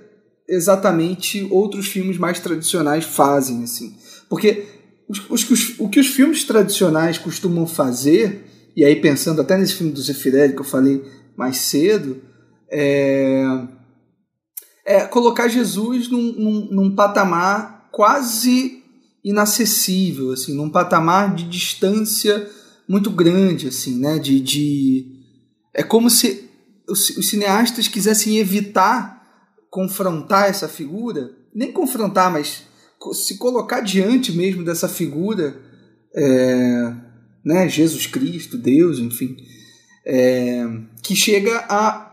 [0.49, 3.65] exatamente outros filmes mais tradicionais fazem.
[3.65, 3.97] assim
[4.29, 4.65] Porque
[5.09, 8.45] os, os, o que os filmes tradicionais costumam fazer,
[8.77, 11.03] e aí pensando até nesse filme do Zeffirelli que eu falei
[11.37, 12.23] mais cedo,
[12.71, 13.43] é
[14.87, 18.85] é colocar Jesus num, num, num patamar quase
[19.25, 22.49] inacessível, assim, num patamar de distância
[22.89, 24.17] muito grande, assim, né?
[24.21, 25.07] De, de...
[25.75, 26.46] é como se
[26.89, 29.17] os, cineastas quisessem evitar
[29.71, 32.63] confrontar essa figura, nem confrontar, mas
[33.13, 35.61] se colocar diante mesmo dessa figura,
[36.15, 36.93] é,
[37.45, 37.69] né?
[37.69, 39.37] Jesus Cristo, Deus, enfim,
[40.05, 40.65] é,
[41.03, 42.13] que chega a,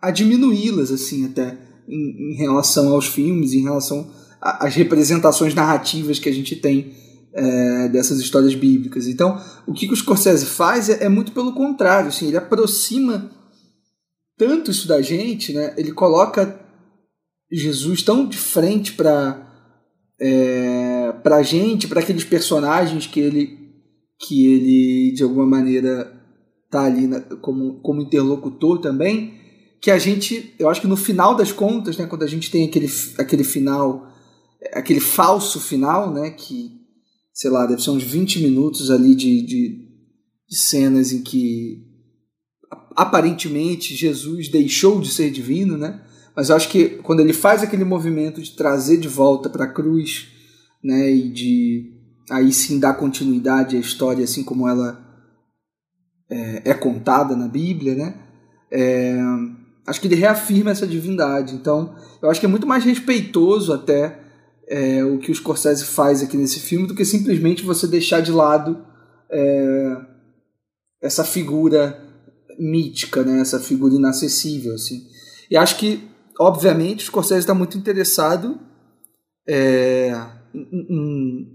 [0.00, 1.58] a diminuí-las, assim, até
[1.88, 6.94] em, em relação aos filmes, em relação às representações narrativas que a gente tem
[7.32, 9.06] é, dessas histórias bíblicas.
[9.06, 13.30] Então, o que, que o Scorsese faz é, é, muito pelo contrário, assim, ele aproxima
[14.42, 15.72] tanto isso da gente, né?
[15.76, 16.60] ele coloca
[17.48, 19.48] Jesus tão de frente para
[20.20, 23.56] é, a gente, para aqueles personagens que ele,
[24.18, 26.12] que ele de alguma maneira
[26.68, 29.34] tá ali na, como, como interlocutor também,
[29.80, 32.66] que a gente, eu acho que no final das contas, né, quando a gente tem
[32.66, 34.08] aquele, aquele final,
[34.72, 36.68] aquele falso final, né, que,
[37.32, 39.88] sei lá, deve ser uns 20 minutos ali de, de,
[40.48, 41.91] de cenas em que
[42.96, 46.00] aparentemente Jesus deixou de ser divino, né?
[46.34, 49.72] Mas eu acho que quando ele faz aquele movimento de trazer de volta para a
[49.72, 50.28] cruz,
[50.82, 51.92] né, e de
[52.30, 55.00] aí sim dar continuidade à história assim como ela
[56.30, 58.14] é, é contada na Bíblia, né?
[58.70, 59.18] É,
[59.86, 61.54] acho que ele reafirma essa divindade.
[61.54, 64.18] Então, eu acho que é muito mais respeitoso até
[64.66, 68.32] é, o que o Scorsese faz aqui nesse filme do que simplesmente você deixar de
[68.32, 68.82] lado
[69.30, 69.96] é,
[71.02, 72.11] essa figura
[72.58, 73.40] mítica, né?
[73.40, 74.74] essa figura inacessível.
[74.74, 75.06] Assim.
[75.50, 78.58] E acho que, obviamente, o Scorsese está muito interessado
[79.46, 80.14] é,
[80.54, 81.46] em,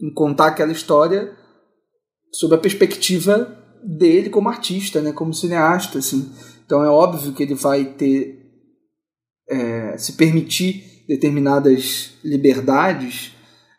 [0.00, 1.32] em, contar aquela história
[2.32, 6.32] sob a perspectiva dele como artista, né, como cineasta, assim.
[6.64, 8.40] Então é óbvio que ele vai ter
[9.48, 13.32] é, se permitir determinadas liberdades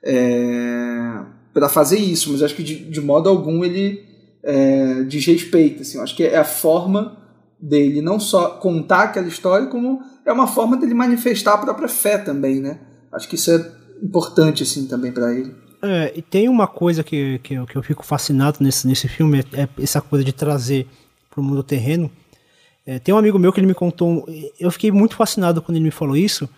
[0.03, 4.12] é, para fazer isso, mas acho que de, de modo algum ele
[4.43, 5.81] é, desrespeita.
[5.81, 7.17] Assim, acho que é a forma
[7.59, 12.17] dele não só contar aquela história, como é uma forma dele manifestar a própria fé
[12.17, 12.79] também, né?
[13.11, 15.55] Acho que isso é importante assim também para ele.
[15.81, 19.39] É, e tem uma coisa que, que, eu, que eu fico fascinado nesse, nesse filme,
[19.53, 20.87] é, é essa coisa de trazer
[21.29, 22.09] para o mundo terreno
[22.85, 24.27] é, tem um amigo meu que ele me contou,
[24.59, 26.49] eu fiquei muito fascinado quando ele me falou isso,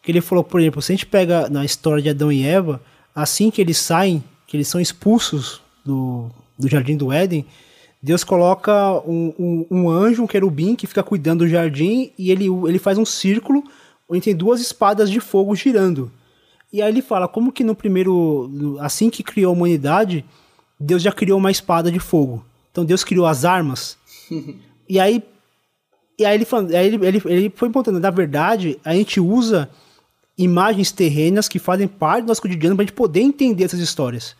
[0.00, 2.80] que ele falou, por exemplo, se a gente pega na história de Adão e Eva,
[3.14, 6.30] assim que eles saem, que eles são expulsos do,
[6.62, 7.44] do Jardim do Éden,
[8.02, 12.46] Deus coloca um, um, um, anjo, um querubim, que fica cuidando do jardim e ele,
[12.46, 13.62] ele faz um círculo
[14.08, 16.10] onde tem duas espadas de fogo girando.
[16.72, 20.24] E aí ele fala como que no primeiro, assim que criou a humanidade,
[20.80, 22.44] Deus já criou uma espada de fogo.
[22.72, 23.96] Então Deus criou as armas.
[24.88, 25.22] e aí
[26.18, 26.46] e aí ele,
[26.76, 29.70] aí ele, ele, ele foi apontando, na verdade, a gente usa
[30.36, 34.34] imagens terrenas que fazem parte do nosso cotidiano para a gente poder entender essas histórias.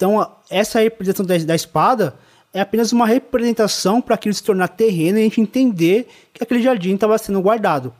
[0.00, 2.14] Então, essa representação da, da espada
[2.54, 6.62] é apenas uma representação para aquilo se tornar terreno e a gente entender que aquele
[6.62, 7.92] jardim estava sendo guardado.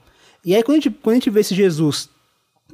[0.42, 2.08] E aí, quando a gente, quando a gente vê esse Jesus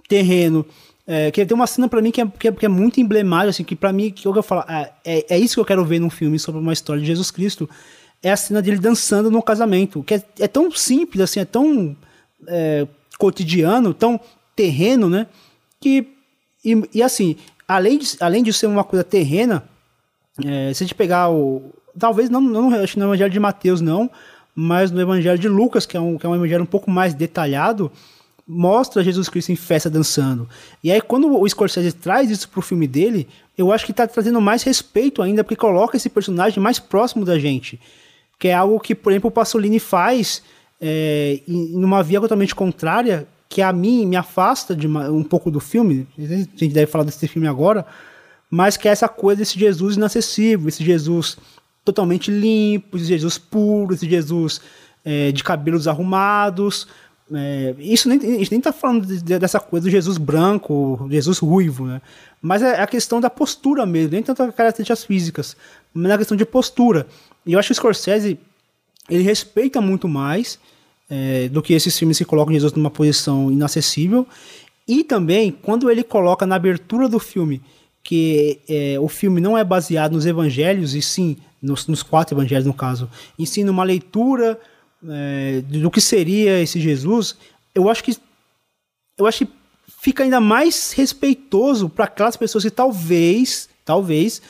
[0.09, 0.65] terreno,
[1.05, 3.51] é, que tem uma cena para mim que é, que é, que, é, muito emblemática,
[3.51, 5.85] assim, que para mim, que eu vou falar, é, é, é, isso que eu quero
[5.85, 7.69] ver num filme sobre uma história de Jesus Cristo,
[8.23, 11.97] é a cena dele dançando no casamento, que é, é tão simples, assim, é tão
[12.47, 12.87] é,
[13.19, 14.21] cotidiano, tão
[14.55, 15.27] terreno, né?
[15.81, 16.13] que.
[16.65, 17.37] E, e assim,
[17.67, 19.65] além de, além de ser uma coisa terrena,
[20.45, 21.73] é, se a gente pegar o.
[21.99, 24.11] Talvez não, não acho que no Evangelho de Mateus, não,
[24.55, 27.15] mas no Evangelho de Lucas, que é um, que é um evangelho um pouco mais
[27.15, 27.91] detalhado,
[28.47, 30.49] mostra Jesus Cristo em festa dançando.
[30.85, 33.27] E aí, quando o Scorsese traz isso pro filme dele,
[33.57, 37.39] eu acho que está trazendo mais respeito ainda, porque coloca esse personagem mais próximo da
[37.39, 37.81] gente.
[38.39, 40.43] Que é algo que, por exemplo, o Pasolini faz
[40.81, 45.51] é, em uma via totalmente contrária, que a mim me afasta de uma, um pouco
[45.51, 46.07] do filme.
[46.19, 47.87] A gente deve falar desse filme agora,
[48.51, 51.37] mas que é essa coisa desse Jesus inacessível, esse Jesus
[51.85, 54.61] totalmente limpo, esse Jesus puro, esse Jesus
[55.05, 56.89] é, de cabelos arrumados.
[57.33, 61.39] É, isso nem, a gente nem está falando de, dessa coisa do Jesus branco, Jesus
[61.39, 62.01] ruivo, né?
[62.41, 65.57] Mas é a questão da postura mesmo, nem tanto as características físicas,
[65.93, 67.07] mas a questão de postura.
[67.45, 68.39] E eu acho que o Scorsese
[69.09, 70.59] ele respeita muito mais
[71.09, 74.27] é, do que esses filmes que colocam Jesus numa posição inacessível.
[74.87, 77.61] E também, quando ele coloca na abertura do filme
[78.03, 82.65] que é, o filme não é baseado nos evangelhos, e sim, nos, nos quatro evangelhos
[82.65, 84.61] no caso, e sim numa leitura
[85.09, 87.37] é, do que seria esse Jesus,
[87.75, 88.17] eu acho que
[89.19, 89.53] eu acho que
[90.01, 94.41] fica ainda mais respeitoso para aquelas pessoas que talvez, talvez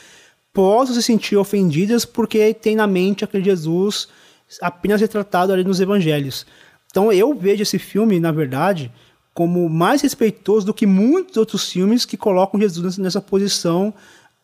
[0.53, 4.07] possam se sentir ofendidas porque tem na mente aquele Jesus
[4.61, 6.45] apenas retratado ali nos evangelhos.
[6.89, 8.91] Então eu vejo esse filme, na verdade,
[9.33, 13.93] como mais respeitoso do que muitos outros filmes que colocam Jesus nessa posição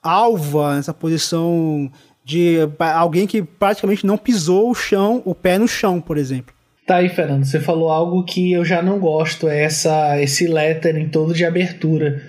[0.01, 1.91] alva, nessa posição
[2.23, 6.53] de alguém que praticamente não pisou o chão, o pé no chão, por exemplo.
[6.85, 11.07] Tá aí, Fernando, você falou algo que eu já não gosto, é essa, esse lettering
[11.07, 12.21] todo de abertura.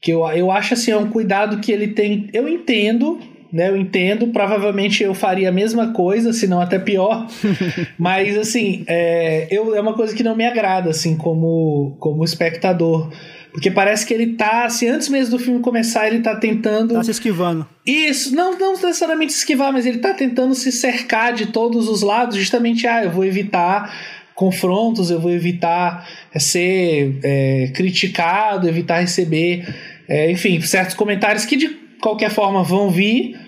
[0.00, 2.30] Que eu, eu acho assim, é um cuidado que ele tem.
[2.32, 3.18] Eu entendo,
[3.56, 3.70] né?
[3.70, 7.26] Eu entendo, provavelmente eu faria a mesma coisa, se não até pior.
[7.98, 13.10] Mas assim, é, eu, é uma coisa que não me agrada, assim, como, como espectador.
[13.50, 16.92] Porque parece que ele tá, assim, antes mesmo do filme começar, ele tá tentando.
[16.92, 17.66] Tá se esquivando.
[17.86, 22.02] Isso, não, não necessariamente se esquivar, mas ele tá tentando se cercar de todos os
[22.02, 23.90] lados, justamente, ah, eu vou evitar
[24.34, 29.66] confrontos, eu vou evitar é, ser é, criticado, evitar receber,
[30.06, 31.68] é, enfim, certos comentários que de
[32.02, 33.45] qualquer forma vão vir,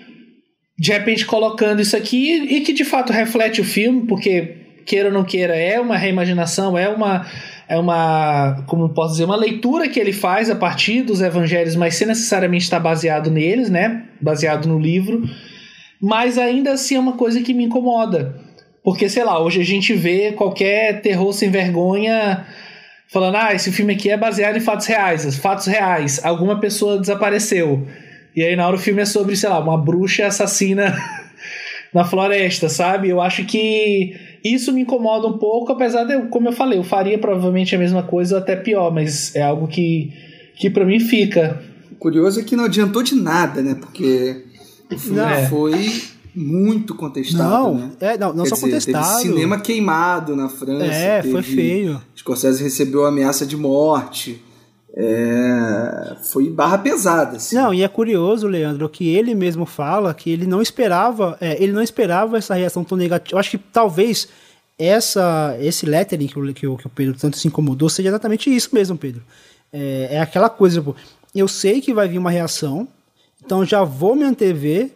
[0.79, 5.13] de repente colocando isso aqui e que de fato reflete o filme, porque queira ou
[5.13, 7.25] não queira, é uma reimaginação, é uma
[7.67, 11.93] é uma, como posso dizer, uma leitura que ele faz a partir dos evangelhos, mas
[11.93, 14.05] sem necessariamente estar baseado neles, né?
[14.19, 15.21] Baseado no livro.
[16.01, 18.35] Mas ainda assim é uma coisa que me incomoda.
[18.83, 22.43] Porque, sei lá, hoje a gente vê qualquer terror sem vergonha
[23.13, 25.37] falando: ah, esse filme aqui é baseado em fatos reais.
[25.37, 26.25] Fatos reais.
[26.25, 27.85] Alguma pessoa desapareceu.
[28.39, 30.95] E aí na hora o filme é sobre, sei lá, uma bruxa assassina
[31.93, 33.09] na floresta, sabe?
[33.09, 37.19] Eu acho que isso me incomoda um pouco, apesar de, como eu falei, eu faria
[37.19, 40.13] provavelmente a mesma coisa ou até pior, mas é algo que,
[40.55, 41.61] que para mim fica.
[41.91, 43.75] O curioso é que não adiantou de nada, né?
[43.75, 44.45] Porque
[44.89, 45.45] o filme é.
[45.49, 45.91] foi
[46.33, 47.43] muito contestado.
[47.43, 47.91] Não, né?
[47.99, 49.21] é, não, não só dizer, contestado.
[49.21, 50.85] Teve cinema queimado na França.
[50.85, 52.01] É, foi feio.
[52.15, 54.41] Scorsese recebeu ameaça de morte.
[54.95, 57.37] É, foi barra pesada.
[57.37, 57.55] Assim.
[57.55, 61.71] Não, e é curioso, Leandro, que ele mesmo fala que ele não esperava, é, ele
[61.71, 63.35] não esperava essa reação tão negativa.
[63.35, 64.27] Eu acho que talvez
[64.77, 68.53] essa, esse lettering que o, que, o, que o Pedro tanto se incomodou seja exatamente
[68.53, 69.21] isso mesmo, Pedro.
[69.71, 70.95] É, é aquela coisa, tipo,
[71.35, 72.87] eu sei que vai vir uma reação,
[73.43, 74.89] então já vou me antever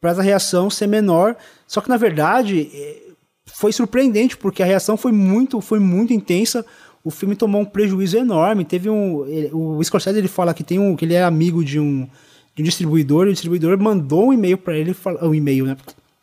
[0.00, 1.36] para essa reação ser menor.
[1.66, 3.02] Só que na verdade é,
[3.46, 6.64] foi surpreendente porque a reação foi muito, foi muito intensa
[7.02, 8.64] o filme tomou um prejuízo enorme.
[8.64, 9.26] Teve um.
[9.26, 10.94] Ele, o Scorsese ele fala que tem um.
[10.96, 12.06] que ele é amigo de um,
[12.54, 15.76] de um distribuidor, e o distribuidor mandou um e-mail para ele, um e-mail, né?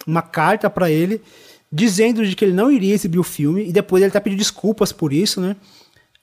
[0.05, 1.21] Uma carta para ele,
[1.71, 4.91] dizendo de que ele não iria exibir o filme, e depois ele até pediu desculpas
[4.91, 5.55] por isso, né?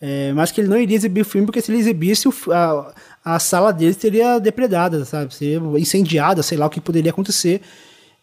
[0.01, 2.95] É, mas que ele não iria exibir o filme porque se ele exibisse, o, a,
[3.25, 5.35] a sala dele seria depredada, sabe?
[5.35, 7.61] Seria incendiada, sei lá o que poderia acontecer.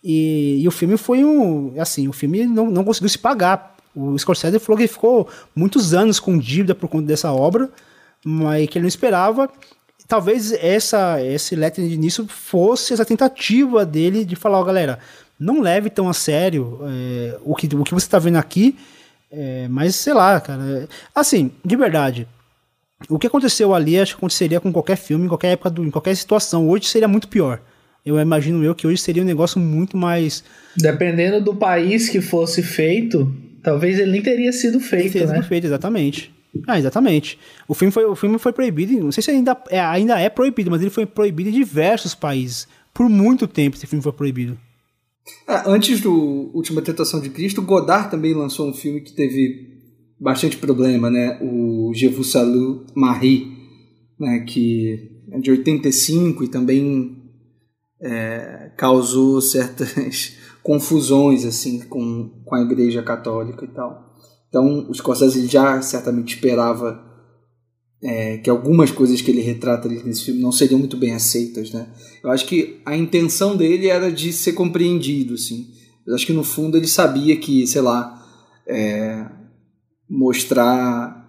[0.03, 1.73] E, e, o filme foi um.
[1.79, 5.93] Assim, o filme não, não conseguiu se pagar o Scorsese falou que ele ficou muitos
[5.93, 7.69] anos com dívida por conta dessa obra,
[8.25, 9.49] mas que ele não esperava.
[10.07, 14.99] Talvez essa, esse lettering de início fosse essa tentativa dele de falar, ó, galera,
[15.39, 18.77] não leve tão a sério é, o, que, o que você está vendo aqui,
[19.31, 20.87] é, mas sei lá, cara.
[21.15, 22.27] Assim, de verdade,
[23.09, 25.91] o que aconteceu ali acho que aconteceria com qualquer filme, em qualquer época, do, em
[25.91, 26.69] qualquer situação.
[26.69, 27.61] Hoje seria muito pior.
[28.05, 30.43] Eu imagino eu que hoje seria um negócio muito mais.
[30.75, 33.31] Dependendo do país que fosse feito,
[33.63, 35.35] Talvez ele nem teria sido feito, teria né?
[35.35, 36.33] Sido feito, exatamente.
[36.67, 37.39] Ah, exatamente.
[37.67, 40.69] O filme foi, o filme foi proibido, não sei se ainda é, ainda é proibido,
[40.69, 42.67] mas ele foi proibido em diversos países.
[42.93, 44.57] Por muito tempo esse filme foi proibido.
[45.47, 49.69] É, antes do Última Tentação de Cristo, Godard também lançou um filme que teve
[50.19, 51.39] bastante problema, né?
[51.41, 53.61] O Je vous salue Marie.
[54.19, 57.17] né, que é de 85 e também
[57.99, 64.11] é, causou certas confusões assim com, com a Igreja Católica e tal.
[64.49, 67.01] Então, o Scorsese já certamente esperava
[68.03, 71.87] é, que algumas coisas que ele retrata nesse filme não seriam muito bem aceitas, né?
[72.23, 75.67] Eu acho que a intenção dele era de ser compreendido, assim.
[76.05, 78.21] Eu acho que no fundo ele sabia que, sei lá,
[78.67, 79.25] é,
[80.09, 81.21] mostrar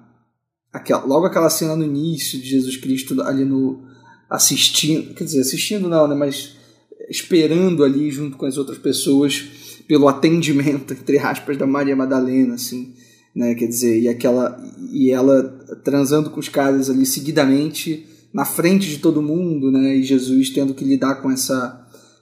[0.73, 3.85] aquela, logo aquela cena no início de Jesus Cristo ali no
[4.29, 6.57] assistindo, quer dizer, assistindo não, né, mas
[7.13, 9.45] esperando ali junto com as outras pessoas
[9.87, 12.95] pelo atendimento entre aspas da Maria Madalena, assim,
[13.35, 14.59] né, quer dizer, e aquela
[14.91, 15.43] e ela
[15.85, 20.73] transando com os caras ali seguidamente na frente de todo mundo, né, e Jesus tendo
[20.73, 21.79] que lidar com essa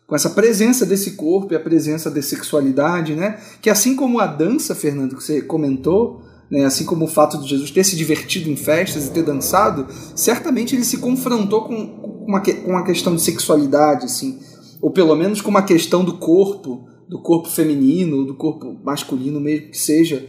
[0.06, 3.38] com essa presença desse corpo e a presença da sexualidade, né?
[3.62, 6.20] Que assim como a dança, Fernando, que você comentou,
[6.50, 9.86] né, assim como o fato de Jesus ter se divertido em festas e ter dançado,
[10.16, 14.40] certamente ele se confrontou com uma, com uma questão de sexualidade, assim,
[14.80, 19.70] ou pelo menos com uma questão do corpo, do corpo feminino, do corpo masculino, mesmo
[19.70, 20.26] que seja.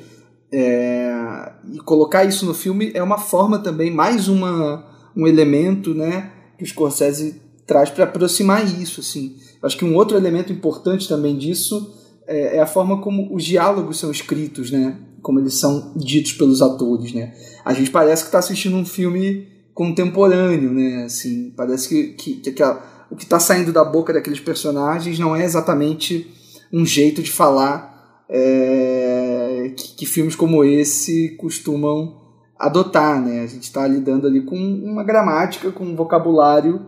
[0.54, 4.86] É, e colocar isso no filme é uma forma também, mais uma,
[5.16, 9.00] um elemento né, que o Scorsese traz para aproximar isso.
[9.00, 9.36] Assim.
[9.64, 11.96] Acho que um outro elemento importante também disso
[12.28, 14.98] é, é, a forma como os diálogos são escritos, né?
[15.22, 17.34] Como eles são ditos pelos atores, né?
[17.64, 21.04] A gente parece que está assistindo um filme contemporâneo, né?
[21.04, 25.36] Assim, parece que, que, que aquela, o que está saindo da boca daqueles personagens não
[25.36, 26.32] é exatamente
[26.72, 32.20] um jeito de falar é, que, que filmes como esse costumam
[32.58, 33.42] adotar, né?
[33.42, 36.86] A gente está lidando ali com uma gramática, com um vocabulário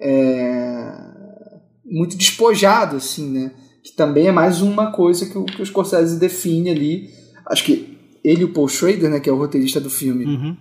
[0.00, 0.92] é,
[1.84, 3.52] muito despojado, assim, né?
[3.82, 7.10] Que também é mais uma coisa que o, que o Scorsese define ali.
[7.46, 10.56] Acho que ele e o Paul Schrader, né, que é o roteirista do filme, Uhum.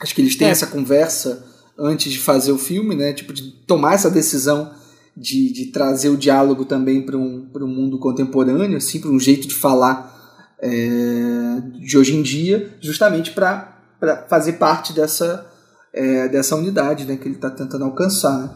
[0.00, 0.50] acho que eles têm É.
[0.50, 1.44] essa conversa
[1.78, 3.12] antes de fazer o filme, né?
[3.12, 4.70] Tipo, de tomar essa decisão
[5.16, 9.48] de, de trazer o diálogo também para um, um mundo contemporâneo, assim, para um jeito
[9.48, 10.14] de falar
[10.60, 13.76] é, de hoje em dia, justamente para
[14.28, 15.46] fazer parte dessa,
[15.92, 18.38] é, dessa unidade né, que ele está tentando alcançar.
[18.38, 18.50] Né?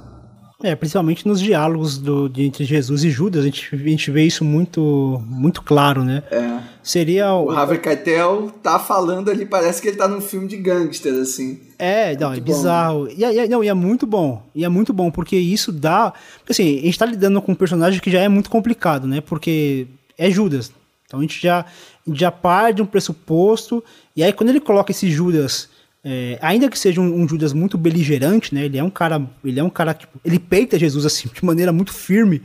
[0.62, 4.24] É, principalmente nos diálogos do, de, entre Jesus e Judas, a gente, a gente vê
[4.24, 6.22] isso muito, muito claro, né?
[6.30, 6.60] É.
[6.82, 7.50] Seria O o.
[7.50, 11.60] Harvey Keitel tá falando ali, parece que ele tá num filme de gangster, assim.
[11.78, 13.08] É, não, é muito bom, bizarro.
[13.16, 14.42] E, é- e é- não, e é muito bom.
[14.54, 16.12] E é muito bom, porque isso dá.
[16.38, 19.20] Porque assim, a gente tá lidando com um personagem que já é muito complicado, né?
[19.20, 19.86] Porque
[20.18, 20.72] é Judas.
[21.06, 21.64] Então a gente já,
[22.12, 23.82] já parte de um pressuposto.
[24.16, 25.68] E aí, quando ele coloca esse Judas.
[26.04, 28.64] é, ainda que seja um, um Judas muito beligerante, né?
[28.64, 29.20] Ele é um cara.
[29.44, 30.06] Ele é um cara que.
[30.24, 32.40] Ele peita Jesus assim, de maneira muito firme.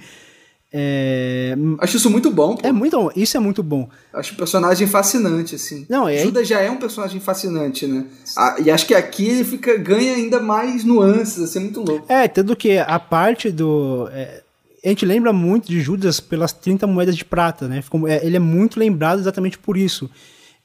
[0.74, 2.68] É, Acho isso muito bom, pô.
[2.68, 3.90] é muito, isso é muito bom.
[4.14, 5.86] Acho o personagem fascinante, assim.
[5.88, 8.06] Não, é- Judas já é um personagem fascinante, né?
[8.38, 12.06] Ah, e acho que aqui ele fica, ganha ainda mais nuances, assim, muito louco.
[12.12, 14.10] É, tanto que a parte do.
[14.12, 14.44] é,
[14.84, 17.82] a gente lembra muito de Judas pelas 30 moedas de prata, né?
[18.08, 20.10] É, ele é muito lembrado exatamente por isso.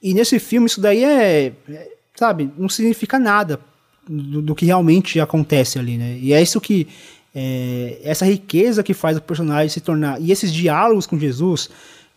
[0.03, 1.53] E nesse filme, isso daí é.
[1.69, 3.59] é, sabe, não significa nada
[4.07, 6.17] do, do que realmente acontece ali, né?
[6.19, 6.87] E é isso que.
[7.33, 10.21] É, essa riqueza que faz o personagem se tornar.
[10.21, 11.69] E esses diálogos com Jesus.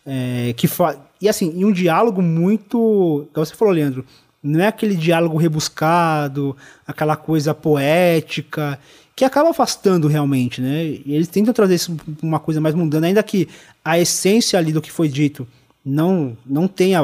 [0.05, 0.97] é, que fa...
[1.21, 3.27] E assim, e um diálogo muito.
[3.33, 4.05] Como você falou, Leandro.
[4.43, 6.55] Não é aquele diálogo rebuscado,
[6.85, 8.77] aquela coisa poética,
[9.15, 10.83] que acaba afastando realmente, né?
[11.03, 13.47] Eles tentam trazer isso uma coisa mais mundana, ainda que
[13.83, 15.47] a essência ali do que foi dito
[15.83, 17.01] não, não tenha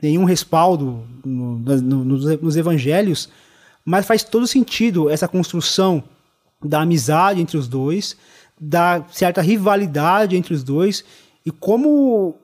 [0.00, 3.28] nenhum respaldo no- no- nos evangelhos,
[3.84, 6.04] mas faz todo sentido essa construção
[6.64, 8.16] da amizade entre os dois,
[8.60, 11.04] da certa rivalidade entre os dois,
[11.44, 12.34] e como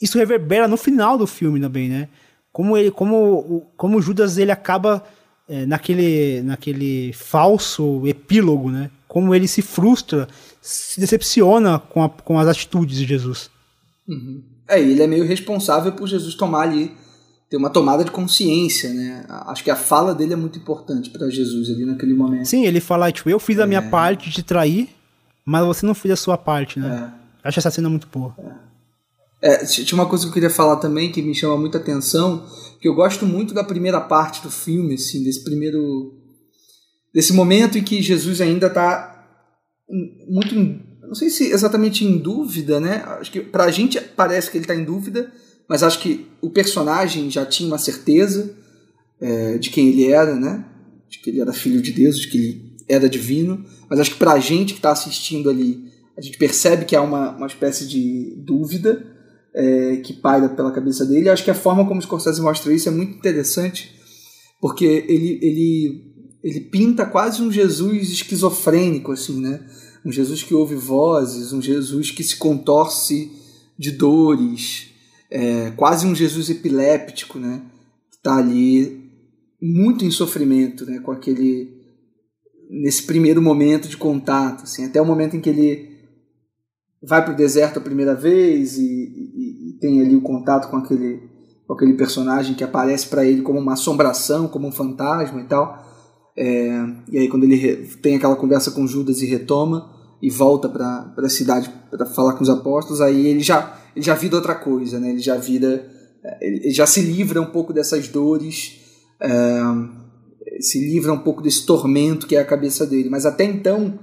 [0.00, 2.08] isso reverbera no final do filme também, né?
[2.52, 5.02] Como ele, como, como Judas ele acaba
[5.48, 8.90] é, naquele, naquele falso epílogo, né?
[9.08, 10.28] Como ele se frustra,
[10.60, 13.50] se decepciona com, a- com as atitudes de Jesus.
[14.68, 16.92] É, e ele é meio responsável por Jesus tomar ali,
[17.52, 19.26] ter uma tomada de consciência, né?
[19.28, 22.46] Acho que a fala dele é muito importante para Jesus ali naquele momento.
[22.46, 24.88] Sim, ele fala, tipo, eu fiz a minha parte de trair,
[25.44, 27.12] mas você não fez a sua parte, né?
[27.44, 28.34] Acho essa cena muito boa.
[29.42, 32.46] É, tinha uma coisa que eu queria falar também que me chama muita atenção,
[32.80, 36.18] que eu gosto muito da primeira parte do filme, assim, desse primeiro
[37.12, 39.26] desse momento em que Jesus ainda está
[40.26, 43.04] muito em, não sei se exatamente em dúvida, né?
[43.20, 45.30] Acho que pra gente parece que ele está em dúvida,
[45.72, 48.54] mas acho que o personagem já tinha uma certeza
[49.18, 50.66] é, de quem ele era, né?
[51.08, 54.18] De que ele era filho de Deus, de que ele era divino, mas acho que
[54.18, 58.34] pra gente que está assistindo ali, a gente percebe que há uma, uma espécie de
[58.36, 59.02] dúvida
[59.54, 61.30] é, que paira pela cabeça dele.
[61.30, 63.98] Acho que a forma como o Scorsese mostra isso é muito interessante,
[64.60, 66.12] porque ele, ele
[66.44, 69.64] ele pinta quase um Jesus esquizofrênico, assim, né?
[70.04, 73.32] Um Jesus que ouve vozes, um Jesus que se contorce
[73.78, 74.91] de dores,
[75.32, 77.62] é, quase um Jesus epiléptico, né?
[78.10, 79.10] Que está ali
[79.60, 80.98] muito em sofrimento, né?
[80.98, 81.80] Com aquele
[82.68, 85.90] nesse primeiro momento de contato, assim, até o momento em que ele
[87.02, 90.78] vai para o deserto a primeira vez e, e, e, tem ali o contato com
[90.78, 91.20] aquele,
[91.66, 95.84] com aquele personagem que aparece para ele como uma assombração, como um fantasma e tal.
[96.34, 96.70] É,
[97.10, 101.28] e aí quando ele tem aquela conversa com Judas e retoma e volta para a
[101.28, 105.10] cidade para falar com os apóstolos, aí ele já ele já vira outra coisa, né?
[105.10, 105.84] Ele já vira
[106.40, 108.78] ele já se livra um pouco dessas dores,
[109.20, 109.60] é,
[110.60, 113.10] se livra um pouco desse tormento que é a cabeça dele.
[113.10, 113.98] Mas até então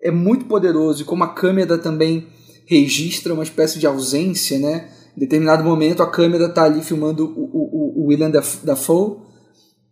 [0.00, 2.28] é muito poderoso e como a câmera também
[2.64, 4.88] registra uma espécie de ausência, né?
[5.16, 9.16] Em determinado momento a câmera está ali filmando o, o, o William Dafoe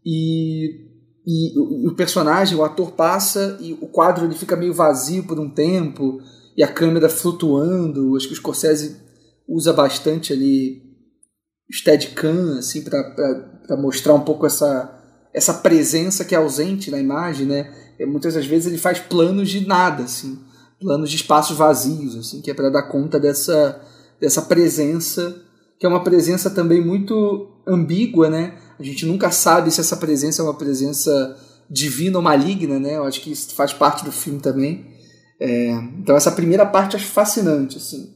[0.05, 0.86] e,
[1.27, 5.41] e o, o, personagem, o ator passa e o quadro ele fica meio vazio por
[5.41, 6.20] um tempo
[6.57, 8.16] e a câmera flutuando.
[8.16, 8.97] Acho que o Scorsese
[9.49, 10.83] usa bastante ali
[11.72, 14.93] Steadicam assim para mostrar um pouco essa
[15.35, 17.70] essa presença que é ausente na imagem, né?
[17.99, 20.39] E muitas das vezes ele faz planos de nada, assim,
[20.81, 23.79] planos de espaços vazios, assim, que é para dar conta dessa
[24.18, 25.43] dessa presença,
[25.79, 28.57] que é uma presença também muito ambígua, né?
[28.79, 31.37] A gente nunca sabe se essa presença é uma presença
[31.68, 32.97] divina ou maligna, né?
[32.97, 34.95] Eu acho que isso faz parte do filme também.
[35.41, 38.14] É, então essa primeira parte acho fascinante, assim.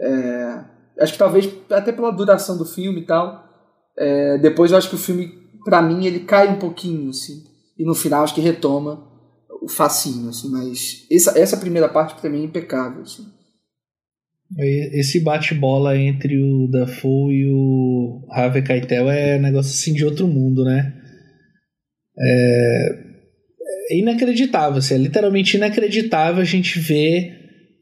[0.00, 0.64] É,
[1.00, 3.44] acho que talvez até pela duração do filme e tal.
[3.96, 7.44] É, depois eu acho que o filme para mim, ele cai um pouquinho, assim.
[7.78, 9.08] E no final, acho que retoma
[9.60, 10.50] o facinho, assim.
[10.50, 13.26] Mas essa, essa primeira parte, para mim, é impecável, assim.
[14.58, 20.28] Esse bate-bola entre o Dafoe e o Harvey Keitel é um negócio assim de outro
[20.28, 20.92] mundo, né?
[22.18, 22.88] É,
[23.90, 27.32] é inacreditável, assim, é literalmente inacreditável a gente ver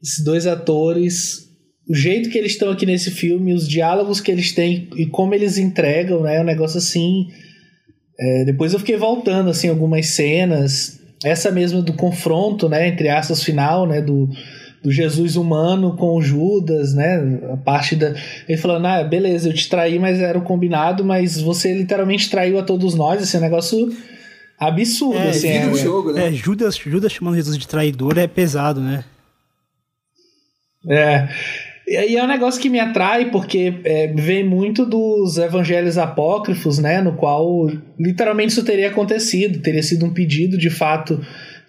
[0.01, 1.49] esses dois atores,
[1.89, 5.35] o jeito que eles estão aqui nesse filme, os diálogos que eles têm e como
[5.35, 6.37] eles entregam, né?
[6.37, 7.27] É um negócio assim
[8.21, 10.99] é, depois eu fiquei voltando, assim, algumas cenas.
[11.23, 14.29] Essa mesma do confronto, né, entre aspas, final, né, do,
[14.83, 18.15] do Jesus humano com o Judas, né, a parte da...
[18.47, 22.57] Ele falando, ah, beleza, eu te traí, mas era o combinado, mas você literalmente traiu
[22.57, 23.95] a todos nós, esse assim, negócio
[24.57, 25.49] absurdo, é, assim.
[25.49, 26.27] É, jogo, né?
[26.27, 29.03] é, Judas, Judas chamando Jesus de traidor é pesado, né?
[30.89, 31.27] É...
[31.87, 37.01] E é um negócio que me atrai porque é, vem muito dos evangelhos apócrifos, né?
[37.01, 37.69] No qual
[37.99, 41.19] literalmente isso teria acontecido, teria sido um pedido de fato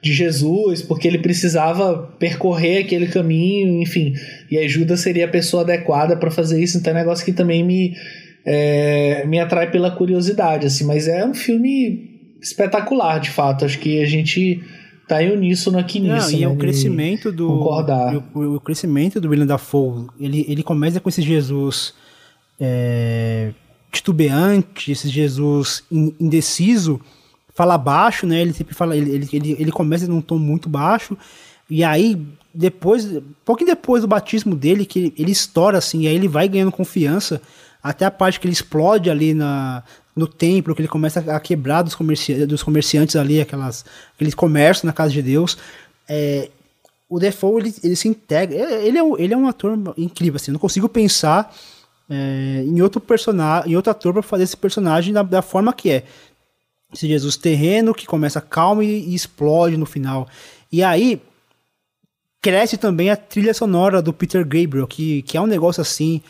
[0.03, 4.15] de Jesus, porque ele precisava percorrer aquele caminho, enfim.
[4.51, 6.77] E a Judas seria a pessoa adequada para fazer isso.
[6.77, 7.95] Então é um negócio que também me,
[8.45, 10.85] é, me atrai pela curiosidade, assim.
[10.85, 12.11] Mas é um filme
[12.43, 13.65] espetacular, de fato.
[13.65, 14.61] Acho que a gente
[15.07, 16.33] tá em uníssono aqui nisso.
[16.33, 16.49] Não, e né?
[16.49, 17.47] o crescimento do.
[17.47, 18.17] Concordar.
[18.35, 21.95] O, o, crescimento do William Dafoe, ele, ele começa com esse Jesus
[22.61, 23.51] é,
[23.93, 27.01] titubeante, esse Jesus indeciso,
[27.55, 28.41] fala baixo, né?
[28.41, 31.17] Ele sempre fala, ele, ele, ele, começa num tom muito baixo,
[31.69, 32.21] e aí
[32.55, 33.09] depois,
[33.45, 36.73] pouquinho depois do batismo dele, que ele, ele estoura assim, e aí ele vai ganhando
[36.73, 37.41] confiança,
[37.83, 39.83] até a parte que ele explode ali na,
[40.15, 43.85] no templo, que ele começa a quebrar dos, comerci dos comerciantes ali, aquelas,
[44.15, 45.59] aqueles comércios na casa de Deus.
[46.09, 46.49] É,
[47.09, 48.57] o Defoe, ele, ele se integra.
[48.57, 50.51] Ele é, ele é um ator incrível, assim.
[50.51, 51.55] Eu não consigo pensar
[52.09, 55.91] é, em outro personagem, em outro ator para fazer esse personagem da, da, forma que
[55.91, 56.05] é.
[56.93, 60.29] Esse Jesus terreno que começa calmo e, explode no final.
[60.71, 61.21] E aí
[62.41, 66.21] cresce também a trilha sonora do Peter Gabriel, que, que é um negócio assim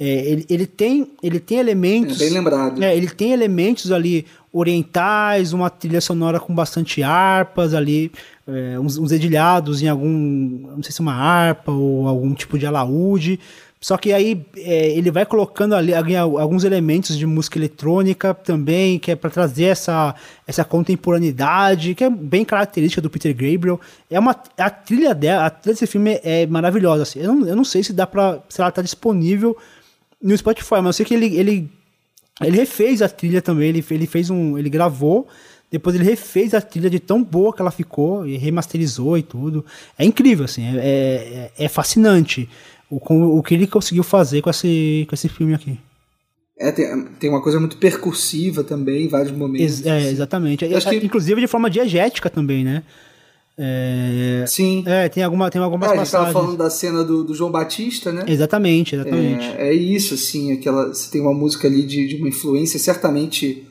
[0.00, 2.20] é, ele, ele, tem, ele tem elementos.
[2.20, 2.82] É bem lembrado.
[2.82, 8.12] É, ele tem elementos ali orientais, uma trilha sonora com bastante harpas ali,
[8.46, 10.08] é, uns, uns, edilhados em algum.
[10.76, 13.40] Não sei se é uma harpa ou algum tipo de alaúde.
[13.80, 19.12] Só que aí é, ele vai colocando ali alguns elementos de música eletrônica também, que
[19.12, 20.16] é para trazer essa,
[20.46, 23.80] essa contemporaneidade, que é bem característica do Peter Gabriel.
[24.10, 27.04] É uma, a trilha dela, a trilha desse filme é maravilhosa.
[27.04, 27.20] Assim.
[27.20, 29.56] Eu, não, eu não sei se dá para se ela tá disponível
[30.20, 31.70] no Spotify, mas eu sei que ele, ele,
[32.42, 34.58] ele refez a trilha também, ele, ele fez um.
[34.58, 35.28] ele gravou,
[35.70, 39.64] depois ele refez a trilha de tão boa que ela ficou, e remasterizou e tudo.
[39.96, 42.48] É incrível, assim, é, é, é fascinante
[42.90, 45.78] o, o que ele conseguiu fazer com esse, com esse filme aqui.
[46.58, 49.86] É, tem, tem uma coisa muito percussiva também, em vários momentos.
[49.86, 50.64] É, exatamente.
[50.64, 50.96] É, que...
[50.96, 52.82] Inclusive de forma diegética também, né?
[53.56, 54.44] É...
[54.46, 54.84] Sim.
[54.86, 56.14] É, tem, alguma, tem algumas é, passagens.
[56.14, 58.24] A gente tava falando da cena do, do João Batista, né?
[58.26, 59.44] Exatamente, exatamente.
[59.44, 63.66] É, é isso, assim, aquela, você tem uma música ali de, de uma influência certamente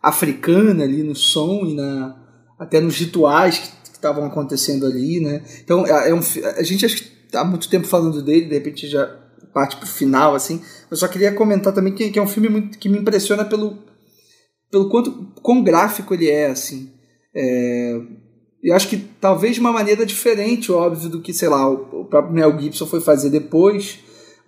[0.00, 2.16] africana ali no som e na,
[2.58, 5.42] até nos rituais que estavam acontecendo ali, né?
[5.62, 6.20] Então é, é um,
[6.56, 9.06] a gente acho que há muito tempo falando dele, de repente já
[9.52, 10.62] parte pro final assim.
[10.90, 13.78] Eu só queria comentar também que, que é um filme muito, que me impressiona pelo
[14.70, 15.12] pelo quanto
[15.42, 16.90] quão gráfico ele é assim.
[17.34, 18.00] É,
[18.62, 22.32] eu acho que talvez de uma maneira diferente, óbvio, do que, sei lá, o, próprio
[22.32, 23.98] Mel Gibson foi fazer depois,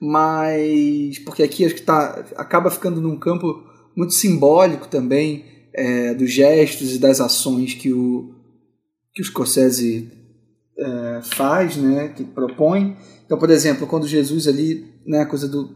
[0.00, 3.62] mas porque aqui acho que tá, acaba ficando num campo
[3.96, 8.34] muito simbólico também é, dos gestos e das ações que o,
[9.12, 10.10] que o Scorsese
[10.78, 12.96] é, faz, né, que propõe.
[13.24, 15.74] Então, por exemplo, quando Jesus ali, né, a coisa do,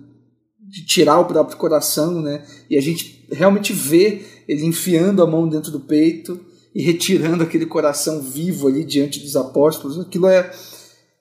[0.60, 5.48] de tirar o próprio coração, né, e a gente realmente vê ele enfiando a mão
[5.48, 6.40] dentro do peito
[6.74, 10.50] e retirando aquele coração vivo ali diante dos apóstolos, aquilo é,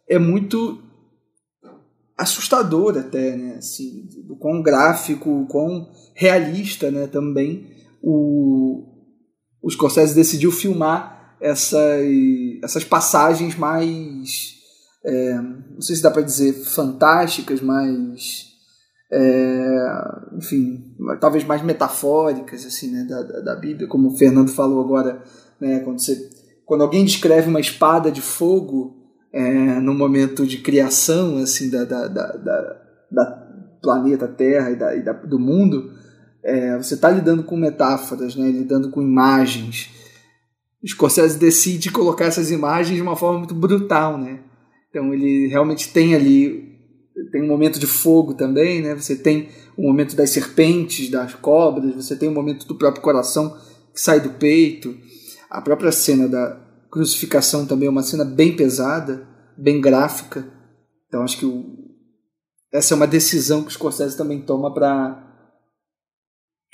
[0.07, 0.82] é muito
[2.17, 3.55] assustador até, né?
[3.57, 7.05] Assim, do quão gráfico, o quão realista, né?
[7.05, 7.67] Também
[8.01, 8.84] o,
[9.61, 12.04] o Scorsese decidiu filmar essas,
[12.64, 14.56] essas passagens mais,
[15.06, 18.48] é, não sei se dá para dizer fantásticas, mas
[19.12, 19.78] é,
[20.38, 25.24] enfim, talvez mais metafóricas assim, né, da, da, Bíblia, como o Fernando falou agora
[25.60, 25.80] né?
[25.80, 26.30] Quando, você,
[26.66, 28.96] quando alguém descreve uma espada de fogo
[29.34, 32.82] é, no momento de criação assim da, da, da, da,
[33.12, 33.48] da
[33.82, 35.92] planeta Terra e, da, e da, do mundo,
[36.44, 38.50] é, você está lidando com metáforas, né?
[38.50, 39.92] lidando com imagens.
[40.88, 44.40] Scorsese decide colocar essas imagens de uma forma muito brutal, né?
[44.90, 46.68] Então ele realmente tem ali
[47.32, 48.96] tem um momento de fogo também, né?
[48.96, 53.58] Você tem o momento das serpentes, das cobras, você tem o momento do próprio coração
[53.94, 54.96] que sai do peito.
[55.50, 56.60] A própria cena da
[56.92, 59.28] crucificação também é uma cena bem pesada,
[59.58, 60.48] bem gráfica.
[61.08, 61.88] Então acho que o,
[62.72, 65.24] essa é uma decisão que o Scorsese também toma para,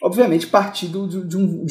[0.01, 1.66] obviamente, partir de, um, de, um,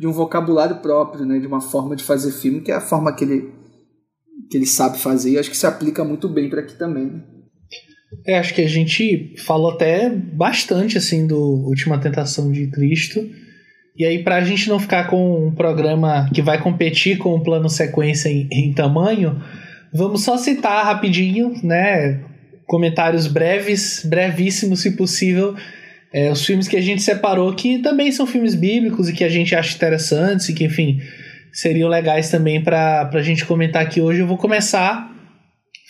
[0.00, 3.14] de um vocabulário próprio, né, de uma forma de fazer filme, que é a forma
[3.14, 3.52] que ele,
[4.50, 7.04] que ele sabe fazer e acho que se aplica muito bem para aqui também.
[7.04, 7.20] Né?
[8.26, 13.20] É, acho que a gente falou até bastante assim do Última Tentação de Cristo.
[13.94, 17.42] E aí, para a gente não ficar com um programa que vai competir com o
[17.42, 19.38] plano sequência em, em tamanho,
[19.92, 22.24] vamos só citar rapidinho, né?
[22.66, 25.54] Comentários breves, brevíssimos, se possível,
[26.12, 29.28] é, os filmes que a gente separou, que também são filmes bíblicos e que a
[29.28, 31.00] gente acha interessantes e que, enfim,
[31.52, 34.20] seriam legais também para a gente comentar aqui hoje.
[34.20, 35.10] Eu vou começar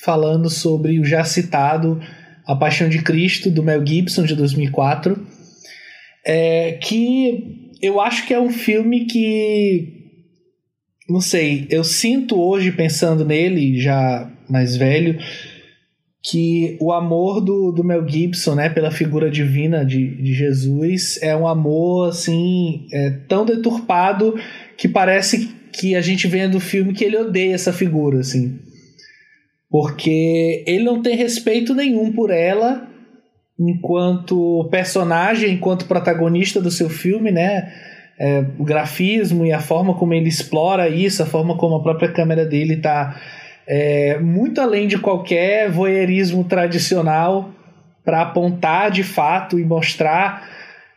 [0.02, 2.00] falando sobre o já citado
[2.46, 5.26] A Paixão de Cristo, do Mel Gibson, de 2004,
[6.26, 9.98] é, que eu acho que é um filme que.
[11.08, 15.18] Não sei, eu sinto hoje, pensando nele, já mais velho,
[16.22, 21.34] que o amor do, do Mel Gibson, né, pela figura divina de, de Jesus, é
[21.34, 24.34] um amor, assim, é tão deturpado
[24.76, 28.58] que parece que a gente vê do filme que ele odeia essa figura, assim.
[29.70, 32.86] Porque ele não tem respeito nenhum por ela,
[33.58, 37.72] enquanto personagem, enquanto protagonista do seu filme, né?
[38.18, 42.12] É, o grafismo e a forma como ele explora isso, a forma como a própria
[42.12, 43.18] câmera dele está
[43.72, 47.54] é, muito além de qualquer voyeurismo tradicional
[48.04, 50.48] para apontar de fato e mostrar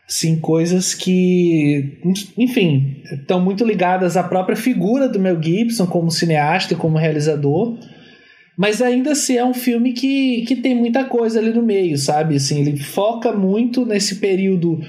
[0.08, 2.00] sim coisas que,
[2.36, 7.78] enfim, estão muito ligadas à própria figura do Mel Gibson como cineasta e como realizador
[8.56, 12.36] mas ainda assim é um filme que, que tem muita coisa ali no meio, sabe?
[12.36, 14.80] Assim, ele foca muito nesse período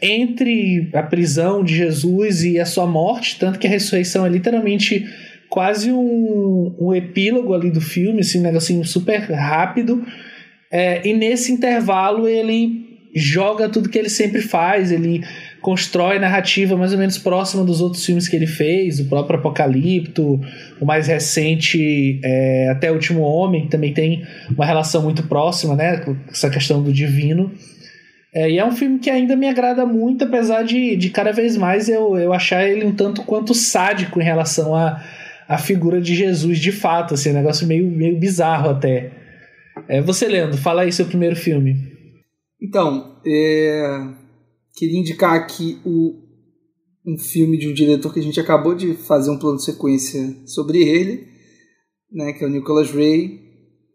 [0.00, 5.06] entre a prisão de Jesus e a sua morte, tanto que a ressurreição é literalmente
[5.52, 10.02] quase um, um epílogo ali do filme, assim, um negocinho super rápido.
[10.70, 15.22] É, e nesse intervalo ele joga tudo que ele sempre faz, ele
[15.60, 20.40] constrói narrativa mais ou menos próxima dos outros filmes que ele fez, o próprio Apocalipto,
[20.80, 24.26] o mais recente é, Até o Último Homem, que também tem
[24.56, 27.52] uma relação muito próxima, né, com essa questão do divino.
[28.34, 31.58] É, e é um filme que ainda me agrada muito, apesar de, de cada vez
[31.58, 34.98] mais eu, eu achar ele um tanto quanto sádico em relação a,
[35.48, 39.12] a figura de Jesus de fato, assim, um negócio meio, meio bizarro até.
[39.88, 41.74] É, você, Leandro, fala aí seu primeiro filme.
[42.60, 44.22] Então, é
[44.74, 46.14] queria indicar aqui o,
[47.06, 50.36] um filme de um diretor que a gente acabou de fazer um plano de sequência
[50.46, 51.26] sobre ele,
[52.10, 53.40] né, que é o Nicholas Ray.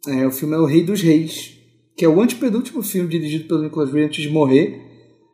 [0.07, 1.57] É, o filme é O Rei dos Reis,
[1.95, 4.81] que é o antepenúltimo filme dirigido pelo Nicholas Ray antes de morrer.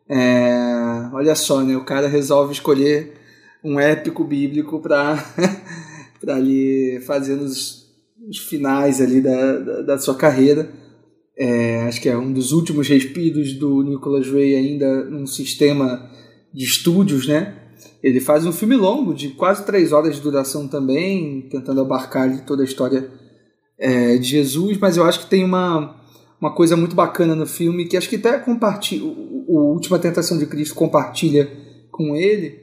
[0.09, 3.13] É, olha só, né, o cara resolve escolher
[3.63, 5.15] um épico bíblico para
[6.29, 7.85] ali fazer nos,
[8.17, 10.69] nos finais ali da, da, da sua carreira.
[11.37, 16.09] É, acho que é um dos últimos respiros do Nicholas Ray ainda num sistema
[16.53, 17.63] de estúdios, né?
[18.03, 22.61] ele faz um filme longo, de quase três horas de duração também, tentando abarcar toda
[22.61, 23.09] a história
[23.79, 25.95] é, de Jesus, mas eu acho que tem uma,
[26.39, 30.37] uma coisa muito bacana no filme que acho que até compartilha, o, o Última Tentação
[30.37, 31.49] de Cristo compartilha
[31.89, 32.61] com ele,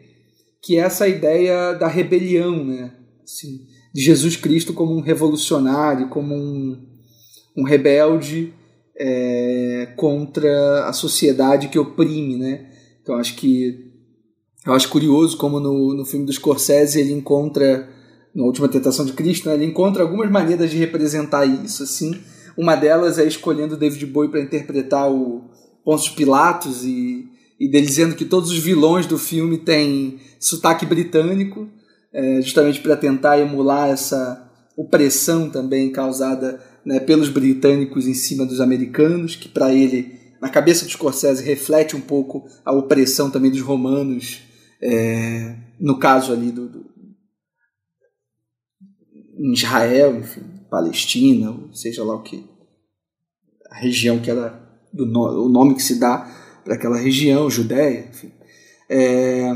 [0.62, 2.92] que é essa ideia da rebelião, né?
[3.32, 6.84] Assim, de Jesus Cristo como um revolucionário, como um,
[7.56, 8.52] um rebelde
[8.98, 12.66] é, contra a sociedade que oprime, né?
[13.00, 13.88] Então acho que
[14.66, 17.88] eu acho curioso como no, no filme dos Scorsese ele encontra
[18.34, 22.20] na última tentação de Cristo, né, ele encontra algumas maneiras de representar isso, assim.
[22.56, 25.44] Uma delas é escolhendo David Bowie para interpretar o
[25.84, 27.28] Pôncio Pilatos e,
[27.58, 31.68] e dizendo que todos os vilões do filme têm sotaque britânico,
[32.12, 38.60] é, justamente para tentar emular essa opressão também causada né, pelos britânicos em cima dos
[38.60, 43.60] americanos, que para ele, na cabeça dos Scorsese, reflete um pouco a opressão também dos
[43.60, 44.40] romanos,
[44.82, 46.90] é, no caso ali do, do
[49.52, 52.44] Israel, enfim, Palestina, seja lá o que
[53.70, 56.28] a região que ela do o nome que se dá
[56.64, 58.32] para aquela região, Judéia, enfim.
[58.88, 59.54] É,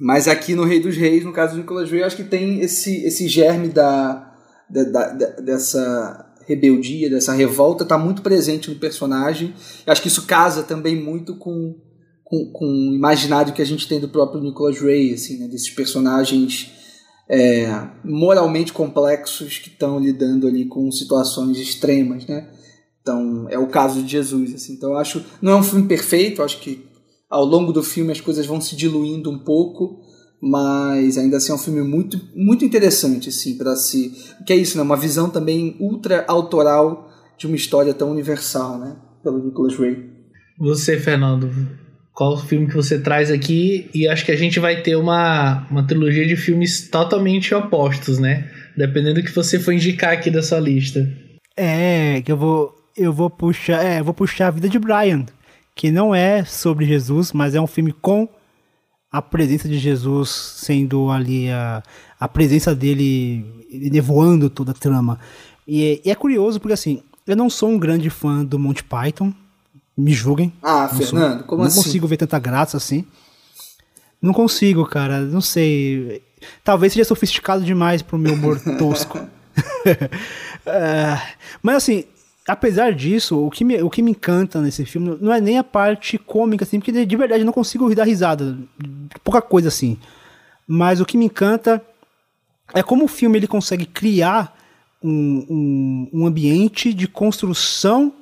[0.00, 3.04] mas aqui no Rei dos Reis, no caso do Nicolas Ray, acho que tem esse
[3.04, 4.34] esse germe da,
[4.68, 9.52] da, da dessa rebeldia, dessa revolta, está muito presente no personagem.
[9.84, 11.74] Eu acho que isso casa também muito com,
[12.22, 15.70] com, com o imaginário que a gente tem do próprio Nicolas Ray, assim, né, desses
[15.70, 16.70] personagens
[17.28, 17.66] é,
[18.04, 22.48] moralmente complexos que estão lidando ali com situações extremas, né?
[23.02, 24.72] Então, é o caso de Jesus, assim.
[24.74, 26.85] Então, eu acho, não é um filme perfeito, acho que
[27.30, 30.00] ao longo do filme as coisas vão se diluindo um pouco,
[30.40, 34.12] mas ainda assim é um filme muito muito interessante assim para se,
[34.46, 34.82] que é isso, né?
[34.82, 38.96] Uma visão também ultra autoral de uma história tão universal, né?
[39.22, 40.10] Pelo Nicholas Ray.
[40.58, 41.50] Você, Fernando,
[42.12, 45.66] qual o filme que você traz aqui e acho que a gente vai ter uma,
[45.70, 48.50] uma trilogia de filmes totalmente opostos, né?
[48.76, 51.06] Dependendo do que você for indicar aqui da sua lista.
[51.56, 55.26] É, que eu vou eu vou puxar, é, eu vou puxar a vida de Brian,
[55.76, 58.26] que não é sobre Jesus, mas é um filme com
[59.12, 61.82] a presença de Jesus sendo ali a,
[62.18, 65.20] a presença dele nevoando toda a trama.
[65.68, 69.34] E, e é curioso porque assim, eu não sou um grande fã do Monty Python,
[69.94, 70.50] me julguem.
[70.62, 71.76] Ah, Fernando, sou, como não assim?
[71.76, 73.04] Não consigo ver tanta graça assim.
[74.20, 75.20] Não consigo, cara.
[75.20, 76.22] Não sei.
[76.64, 79.18] Talvez seja sofisticado demais pro meu humor tosco.
[79.18, 79.28] uh,
[81.62, 82.04] mas assim,
[82.48, 85.64] apesar disso, o que, me, o que me encanta nesse filme não é nem a
[85.64, 88.56] parte cômica, assim, porque de verdade eu não consigo dar risada.
[89.24, 89.98] Pouca coisa assim.
[90.66, 91.82] Mas o que me encanta
[92.74, 94.56] é como o filme ele consegue criar
[95.02, 98.12] um, um, um ambiente de construção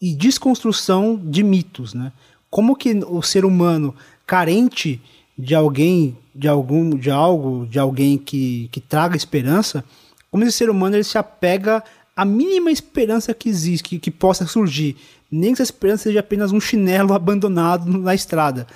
[0.00, 2.12] e desconstrução de mitos, né?
[2.50, 3.94] Como que o ser humano
[4.26, 5.00] carente
[5.36, 9.84] de alguém, de algum, de algo, de alguém que, que traga esperança,
[10.30, 11.82] como esse ser humano ele se apega
[12.18, 14.96] à mínima esperança que existe, que, que possa surgir,
[15.30, 18.66] nem que essa esperança seja apenas um chinelo abandonado na estrada.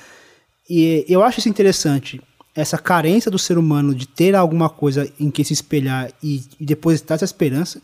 [0.70, 2.22] E eu acho isso interessante,
[2.54, 6.64] essa carência do ser humano de ter alguma coisa em que se espelhar e, e
[6.64, 7.82] depositar essa esperança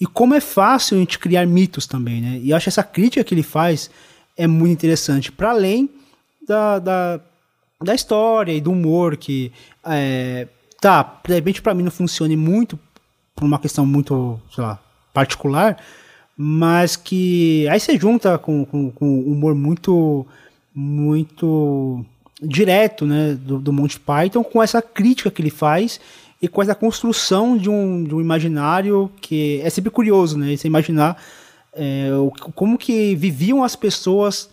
[0.00, 2.38] e como é fácil a gente criar mitos também, né?
[2.40, 3.90] E eu acho essa crítica que ele faz
[4.36, 5.90] é muito interessante, para além
[6.46, 7.20] da, da,
[7.82, 9.50] da, história e do humor que,
[9.84, 10.46] é,
[10.80, 12.78] tá, de repente para mim não funcione muito,
[13.34, 14.83] por uma questão muito, sei lá,
[15.14, 15.78] particular,
[16.36, 20.26] mas que aí você junta com, com, com humor muito,
[20.74, 22.04] muito
[22.42, 26.00] direto, né, do, do Monty Python, com essa crítica que ele faz
[26.42, 30.54] e com essa construção de um, de um imaginário que é sempre curioso, né?
[30.54, 31.16] Você imaginar
[31.72, 32.08] é,
[32.54, 34.50] como que viviam as pessoas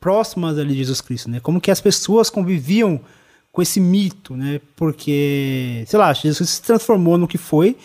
[0.00, 1.38] próximas ali de Jesus Cristo, né?
[1.38, 3.00] Como que as pessoas conviviam
[3.52, 4.60] com esse mito, né?
[4.74, 7.76] Porque, sei lá, Jesus se transformou no que foi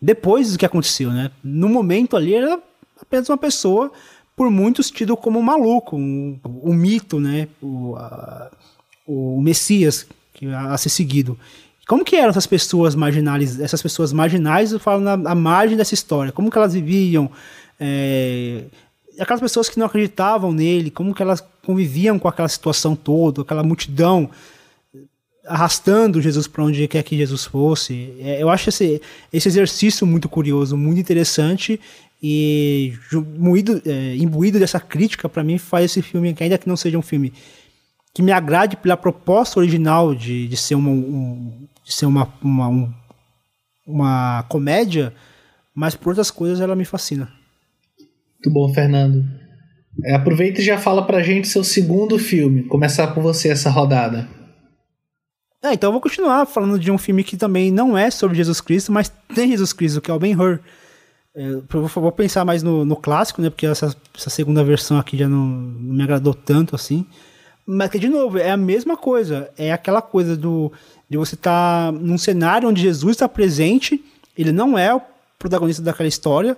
[0.00, 1.30] depois do que aconteceu, né?
[1.42, 2.58] No momento ali era
[3.00, 3.92] apenas uma pessoa
[4.34, 7.48] por muitos tido como um maluco, um, um mito, né?
[7.60, 8.50] O, a,
[9.06, 11.38] o Messias que a, a ser seguido.
[11.86, 15.92] Como que eram essas pessoas marginais, essas pessoas marginais, eu falo na, na margem dessa
[15.92, 17.28] história, como que elas viviam,
[17.78, 18.64] é,
[19.18, 23.64] aquelas pessoas que não acreditavam nele, como que elas conviviam com aquela situação toda, aquela
[23.64, 24.30] multidão
[25.46, 28.14] arrastando Jesus para onde quer que Jesus fosse.
[28.20, 29.00] É, eu acho esse,
[29.32, 31.80] esse exercício muito curioso, muito interessante
[32.22, 32.92] e
[33.38, 37.02] moído, é, imbuído dessa crítica, para mim, faz esse filme, ainda que não seja um
[37.02, 37.32] filme
[38.12, 42.68] que me agrade pela proposta original de, de ser uma, um, de ser uma, uma,
[42.68, 42.92] um,
[43.86, 45.14] uma comédia,
[45.74, 47.28] mas por outras coisas ela me fascina.
[48.34, 49.24] Muito bom, Fernando.
[50.04, 52.64] É, aproveita e já fala pra gente seu segundo filme.
[52.64, 54.28] Começar com você essa rodada.
[55.62, 58.60] É, então eu vou continuar falando de um filme que também não é sobre Jesus
[58.60, 60.58] Cristo, mas tem Jesus Cristo, que é o Ben-Hur.
[61.34, 63.50] É, eu vou pensar mais no, no, clássico, né?
[63.50, 67.06] Porque essa, essa segunda versão aqui já não, não, me agradou tanto assim.
[67.66, 69.50] Mas que, de novo, é a mesma coisa.
[69.56, 70.72] É aquela coisa do
[71.08, 74.02] de você estar tá num cenário onde Jesus está presente,
[74.38, 75.02] ele não é o
[75.38, 76.56] protagonista daquela história,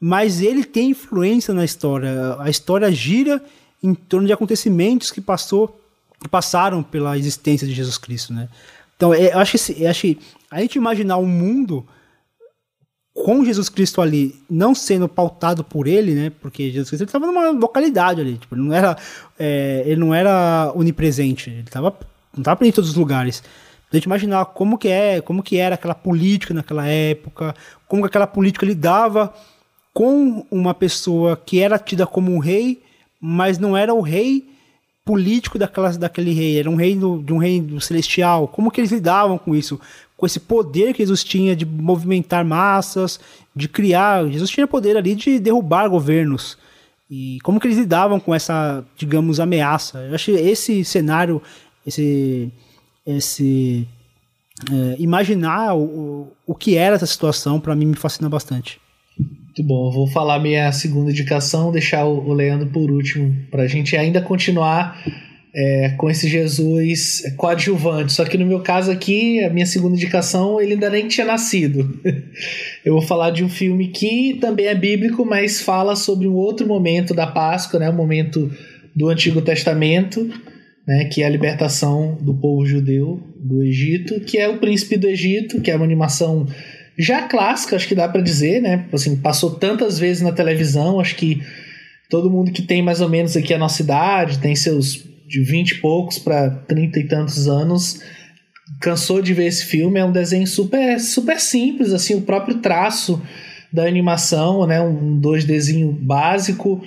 [0.00, 2.36] mas ele tem influência na história.
[2.38, 3.42] A história gira
[3.82, 5.81] em torno de acontecimentos que passou
[6.22, 8.48] que passaram pela existência de Jesus Cristo, né?
[8.96, 10.18] Então, é, eu acho que, eu acho que
[10.50, 11.86] a gente imaginar um mundo
[13.14, 16.32] com Jesus Cristo ali, não sendo pautado por ele, né?
[16.40, 18.96] Porque Jesus Cristo estava numa localidade ali, tipo, ele não era,
[19.38, 21.94] é, ele não era onipresente, ele estava
[22.32, 23.42] não estava em todos os lugares.
[23.92, 27.54] A gente imaginar como que é, como que era aquela política naquela época,
[27.86, 29.34] como que aquela política lidava
[29.92, 32.82] com uma pessoa que era tida como um rei,
[33.20, 34.51] mas não era o rei
[35.04, 38.46] político daquela, daquele rei, era um rei do, de um reino celestial.
[38.48, 39.80] Como que eles lidavam com isso?
[40.16, 43.18] Com esse poder que Jesus tinha de movimentar massas,
[43.54, 44.28] de criar.
[44.28, 46.56] Jesus tinha poder ali de derrubar governos.
[47.10, 49.98] E como que eles lidavam com essa, digamos, ameaça?
[49.98, 51.42] Eu acho esse cenário,
[51.86, 52.50] esse,
[53.04, 53.86] esse
[54.70, 58.80] é, imaginar o, o que era essa situação, para mim me fascina bastante.
[59.52, 63.94] Muito bom, vou falar minha segunda indicação, deixar o Leandro por último, para a gente
[63.94, 64.98] ainda continuar
[65.54, 68.14] é, com esse Jesus coadjuvante.
[68.14, 72.00] Só que no meu caso aqui, a minha segunda indicação, ele ainda nem tinha nascido.
[72.82, 76.66] Eu vou falar de um filme que também é bíblico, mas fala sobre um outro
[76.66, 78.50] momento da Páscoa, né, o momento
[78.96, 80.30] do Antigo Testamento,
[80.88, 85.06] né, que é a libertação do povo judeu do Egito, que é o Príncipe do
[85.06, 86.46] Egito, que é uma animação
[86.98, 88.86] já clássica, acho que dá para dizer, né?
[88.92, 91.42] Assim, passou tantas vezes na televisão, acho que
[92.10, 95.70] todo mundo que tem mais ou menos aqui a nossa idade, tem seus de 20
[95.70, 98.02] e poucos para 30 e tantos anos,
[98.80, 99.98] cansou de ver esse filme.
[99.98, 103.22] É um desenho super, super simples, assim, o próprio traço
[103.72, 104.80] da animação, né?
[104.80, 106.82] Um 2Dzinho básico,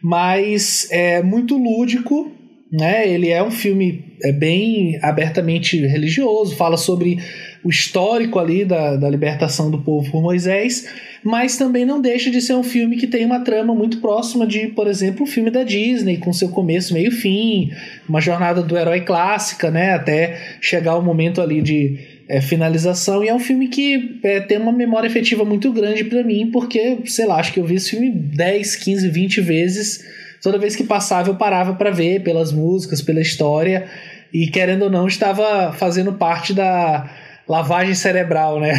[0.00, 2.30] mas é muito lúdico,
[2.70, 3.08] né?
[3.08, 7.18] Ele é um filme é bem abertamente religioso, fala sobre
[7.62, 10.88] o histórico ali da, da libertação do povo por Moisés,
[11.22, 14.68] mas também não deixa de ser um filme que tem uma trama muito próxima de,
[14.68, 17.70] por exemplo, o filme da Disney, com seu começo, meio fim,
[18.08, 21.98] uma jornada do herói clássica, né, até chegar o momento ali de
[22.28, 26.22] é, finalização, e é um filme que é, tem uma memória efetiva muito grande para
[26.22, 30.04] mim, porque, sei lá, acho que eu vi esse filme 10, 15, 20 vezes,
[30.42, 33.86] toda vez que passava eu parava para ver, pelas músicas, pela história,
[34.32, 37.10] e querendo ou não, estava fazendo parte da
[37.48, 38.74] lavagem cerebral, né?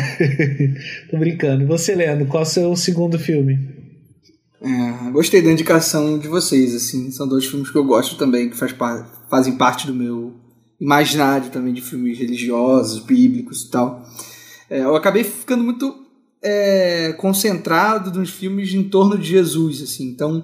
[1.10, 1.66] Tô brincando.
[1.68, 3.58] Você, Leandro, qual é o seu segundo filme?
[4.62, 8.58] É, gostei da indicação de vocês, assim, são dois filmes que eu gosto também, que
[8.58, 8.76] faz
[9.30, 10.34] fazem parte do meu
[10.80, 14.04] imaginário também de filmes religiosos, bíblicos e tal.
[14.70, 15.94] É, eu acabei ficando muito
[16.42, 20.44] é, concentrado nos filmes em torno de Jesus, assim, então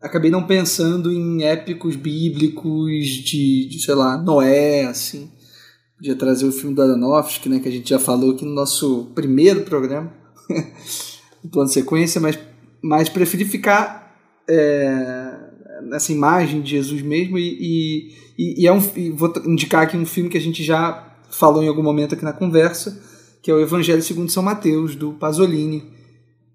[0.00, 5.30] acabei não pensando em épicos bíblicos de, de sei lá, Noé, assim.
[6.02, 9.12] Podia trazer o filme do Aronofsky, né, que a gente já falou aqui no nosso
[9.14, 10.12] primeiro programa,
[11.44, 12.36] do plano de sequência, mas,
[12.82, 14.12] mas preferi ficar
[14.50, 15.32] é,
[15.84, 20.04] nessa imagem de Jesus mesmo e, e, e é um, e vou indicar aqui um
[20.04, 23.00] filme que a gente já falou em algum momento aqui na conversa,
[23.40, 25.84] que é o Evangelho segundo São Mateus, do Pasolini,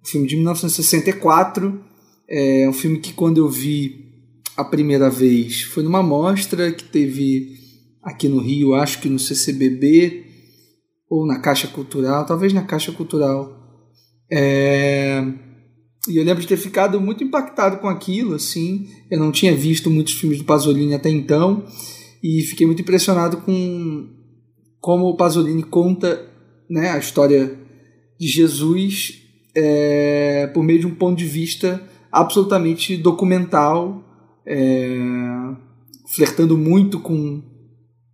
[0.03, 1.81] filme de 1964,
[2.27, 4.11] é um filme que quando eu vi
[4.57, 7.65] a primeira vez foi numa mostra que teve
[8.07, 10.23] aqui no Rio, acho que no CCBB
[11.09, 13.53] ou na Caixa Cultural, talvez na Caixa Cultural.
[14.31, 15.21] É...
[16.07, 18.87] E eu lembro de ter ficado muito impactado com aquilo, assim.
[19.11, 21.65] Eu não tinha visto muitos filmes do Pasolini até então
[22.23, 24.07] e fiquei muito impressionado com
[24.79, 26.25] como o Pasolini conta
[26.69, 27.59] né, a história
[28.17, 29.21] de Jesus
[29.53, 34.01] é, por meio de um ponto de vista absolutamente documental,
[34.45, 34.97] é,
[36.15, 37.56] flertando muito com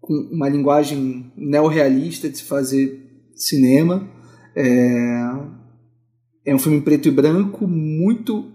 [0.04, 4.06] com uma linguagem neorrealista de se fazer cinema.
[4.54, 5.32] É,
[6.46, 8.52] é um filme preto e branco, muito,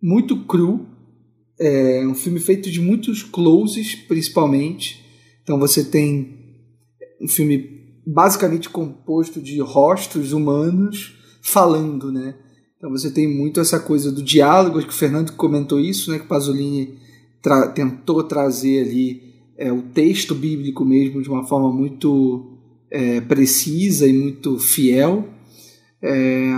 [0.00, 0.86] muito cru.
[1.58, 5.04] É um filme feito de muitos closes, principalmente.
[5.42, 6.38] Então você tem
[7.20, 12.36] um filme basicamente composto de rostos humanos falando, né?
[12.76, 16.20] Então você tem muito essa coisa do diálogo, acho que o Fernando comentou isso, né?
[16.20, 16.96] Que Pasolini
[17.42, 19.29] tra tentou trazer ali
[19.60, 22.56] é, o texto bíblico mesmo de uma forma muito
[22.90, 25.28] é, precisa e muito fiel,
[26.02, 26.50] é,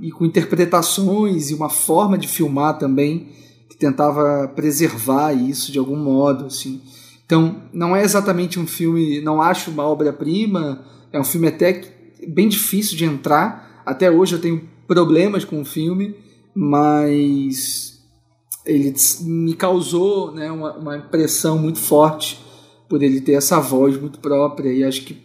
[0.00, 3.28] e com interpretações e uma forma de filmar também
[3.70, 6.46] que tentava preservar isso de algum modo.
[6.46, 6.82] Assim.
[7.24, 11.80] Então, não é exatamente um filme, não acho uma obra-prima, é um filme até
[12.26, 13.82] bem difícil de entrar.
[13.86, 16.16] Até hoje eu tenho problemas com o filme,
[16.52, 18.02] mas
[18.66, 22.47] ele me causou né, uma, uma impressão muito forte
[22.88, 25.16] por ele ter essa voz muito própria e acho que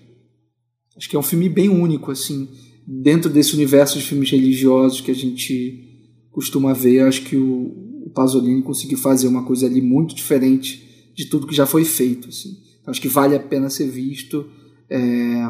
[0.96, 2.50] acho que é um filme bem único assim
[2.86, 6.02] dentro desse universo de filmes religiosos que a gente
[6.32, 11.26] costuma ver acho que o, o Pasolini conseguiu fazer uma coisa ali muito diferente de
[11.26, 12.58] tudo que já foi feito assim.
[12.86, 14.46] Acho que vale a pena ser visto
[14.90, 15.42] é,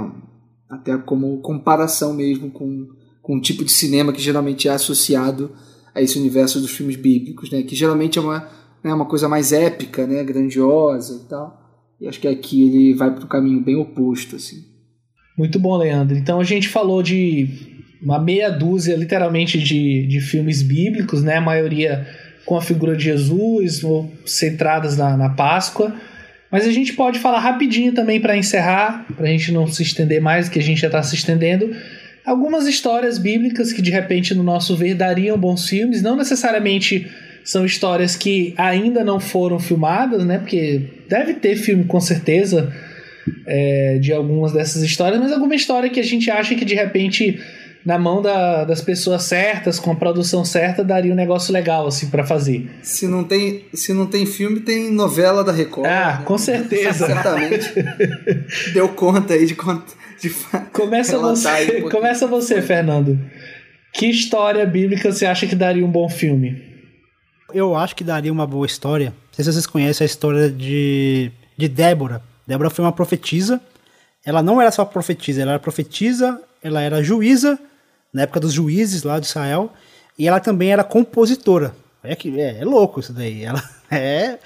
[0.70, 2.90] até como comparação mesmo com,
[3.22, 5.52] com o tipo de cinema que geralmente é associado
[5.96, 8.50] a esse universo dos filmes bíblicos né que geralmente é uma
[8.84, 11.63] né, uma coisa mais épica né grandiosa e tal
[12.00, 14.64] e acho que aqui ele vai para um caminho bem oposto, assim.
[15.38, 16.16] Muito bom, Leandro.
[16.18, 17.48] Então a gente falou de
[18.02, 21.38] uma meia dúzia, literalmente, de, de filmes bíblicos, né?
[21.38, 22.06] A maioria
[22.46, 25.96] com a figura de Jesus, ou centradas na, na Páscoa.
[26.52, 30.22] Mas a gente pode falar rapidinho também para encerrar, para a gente não se estender
[30.22, 31.76] mais, que a gente já está se estendendo.
[32.26, 37.10] Algumas histórias bíblicas que de repente, no nosso ver, dariam bons filmes, não necessariamente
[37.44, 40.38] são histórias que ainda não foram filmadas, né?
[40.38, 42.74] Porque deve ter filme com certeza
[43.46, 47.40] é, de algumas dessas histórias, mas alguma história que a gente acha que de repente
[47.86, 52.10] na mão da, das pessoas certas, com a produção certa, daria um negócio legal assim
[52.10, 52.70] para fazer.
[52.82, 55.88] Se não tem, se não tem filme, tem novela da Record.
[55.88, 56.26] Ah, né?
[56.26, 57.08] com certeza.
[57.08, 57.74] Certamente.
[58.74, 60.30] Deu conta aí de quanto de
[60.72, 63.20] Começa você, um começa você, Fernando.
[63.92, 66.73] Que história bíblica você acha que daria um bom filme?
[67.54, 69.10] Eu acho que daria uma boa história.
[69.10, 72.22] Não sei se vocês conhecem a história de, de Débora.
[72.48, 73.62] Débora foi uma profetisa.
[74.26, 77.60] Ela não era só profetisa, ela era profetisa, ela era juíza,
[78.12, 79.72] na época dos juízes lá de Israel,
[80.18, 81.76] e ela também era compositora.
[82.04, 83.44] É, que, é, é louco isso daí.
[83.44, 84.40] Ela é.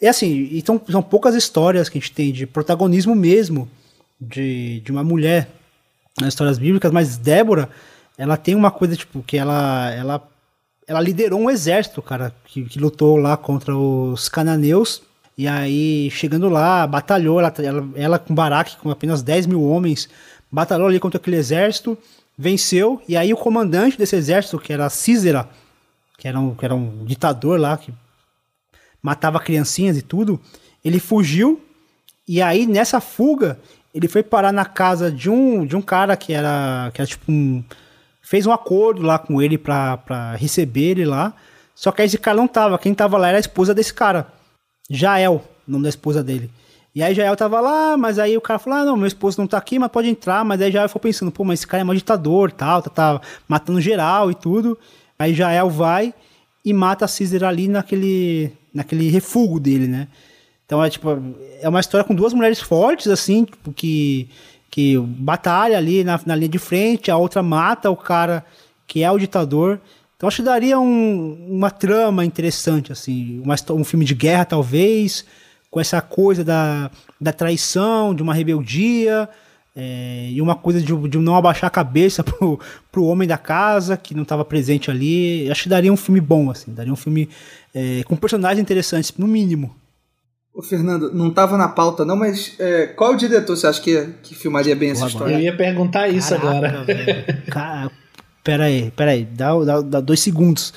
[0.00, 3.68] E assim, então, são poucas histórias que a gente tem de protagonismo mesmo
[4.20, 5.48] de, de uma mulher
[6.20, 7.68] nas histórias bíblicas, mas Débora,
[8.16, 10.28] ela tem uma coisa, tipo, que ela, ela
[10.88, 15.02] ela liderou um exército, cara, que, que lutou lá contra os cananeus.
[15.36, 20.08] E aí, chegando lá, batalhou, ela, ela, ela com Baraque, com apenas 10 mil homens,
[20.50, 21.96] batalhou ali contra aquele exército,
[22.36, 23.02] venceu.
[23.06, 25.46] E aí, o comandante desse exército, que era Císera,
[26.16, 27.92] que era um, que era um ditador lá, que
[29.02, 30.40] matava criancinhas e tudo,
[30.82, 31.60] ele fugiu.
[32.26, 33.60] E aí, nessa fuga,
[33.94, 37.30] ele foi parar na casa de um, de um cara que era, que era tipo
[37.30, 37.62] um
[38.28, 41.32] fez um acordo lá com ele pra receber ele lá.
[41.74, 42.78] Só que esse cara não tava.
[42.78, 44.26] Quem tava lá era a esposa desse cara.
[44.90, 46.50] Jael, o nome da esposa dele.
[46.94, 49.46] E aí Jael tava lá, mas aí o cara falou: ah, não, meu esposo não
[49.46, 50.44] tá aqui, mas pode entrar.
[50.44, 53.20] Mas aí Jael foi pensando, pô, mas esse cara é um ditador tal, tá, tá
[53.48, 54.76] matando geral e tudo.
[55.18, 56.12] Aí Jael vai
[56.62, 60.06] e mata a Cícera ali naquele, naquele refúgio dele, né?
[60.66, 61.08] Então é tipo,
[61.62, 64.28] é uma história com duas mulheres fortes, assim, tipo, que
[64.70, 68.44] que batalha ali na, na linha de frente, a outra mata o cara
[68.86, 69.80] que é o ditador.
[70.16, 75.24] Então acho que daria um, uma trama interessante, assim, uma, um filme de guerra talvez,
[75.70, 76.90] com essa coisa da,
[77.20, 79.28] da traição, de uma rebeldia,
[79.76, 82.58] é, e uma coisa de, de não abaixar a cabeça pro,
[82.90, 85.48] pro homem da casa, que não estava presente ali.
[85.50, 87.28] Acho que daria um filme bom, assim, daria um filme
[87.72, 89.74] é, com personagens interessantes, no mínimo.
[90.58, 94.08] Ô, Fernando, não estava na pauta não, mas é, qual o diretor você acha que,
[94.24, 95.34] que filmaria bem essa história?
[95.34, 97.42] Eu ia perguntar isso Caraca, agora.
[97.48, 97.90] Cara,
[98.42, 100.74] pera aí, pera aí, dá, dá, dá dois segundos.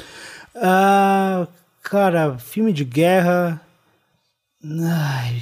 [0.55, 1.47] Uh,
[1.82, 3.59] cara, filme de guerra...
[4.63, 5.41] Ai,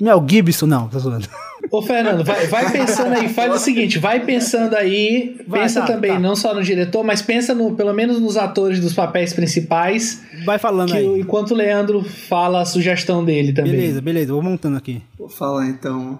[0.00, 1.28] Mel Gibson, não, tá zoando.
[1.70, 5.86] Ô, Fernando, vai, vai pensando aí, faz o seguinte, vai pensando aí, vai, pensa tá,
[5.86, 6.18] também, tá.
[6.18, 10.20] não só no diretor, mas pensa no, pelo menos nos atores dos papéis principais.
[10.44, 11.20] Vai falando aí.
[11.20, 13.72] Enquanto o Leandro fala a sugestão dele também.
[13.72, 15.00] Beleza, beleza, vou montando aqui.
[15.16, 16.18] Vou falar então.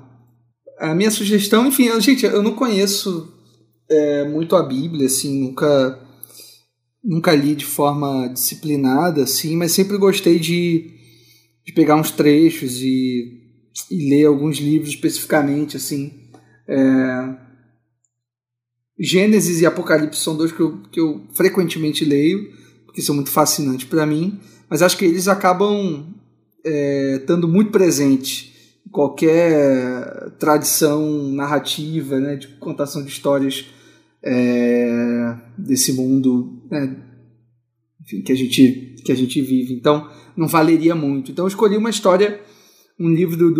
[0.78, 3.28] A minha sugestão, enfim, eu, gente, eu não conheço
[3.90, 5.98] é, muito a Bíblia, assim, nunca
[7.02, 10.90] nunca li de forma disciplinada, assim, mas sempre gostei de,
[11.66, 13.39] de pegar uns trechos e
[13.90, 16.30] e ler alguns livros especificamente, assim.
[16.68, 17.50] É...
[18.98, 22.52] Gênesis e Apocalipse são dois que eu, que eu frequentemente leio,
[22.84, 26.14] porque são muito fascinantes para mim, mas acho que eles acabam
[26.64, 28.52] é, estando muito presentes
[28.86, 33.66] em qualquer tradição narrativa, né, de contação de histórias
[34.22, 36.96] é, desse mundo né,
[38.02, 39.74] enfim, que, a gente, que a gente vive.
[39.74, 41.30] Então, não valeria muito.
[41.30, 42.40] Então, eu escolhi uma história
[43.00, 43.50] um livro do,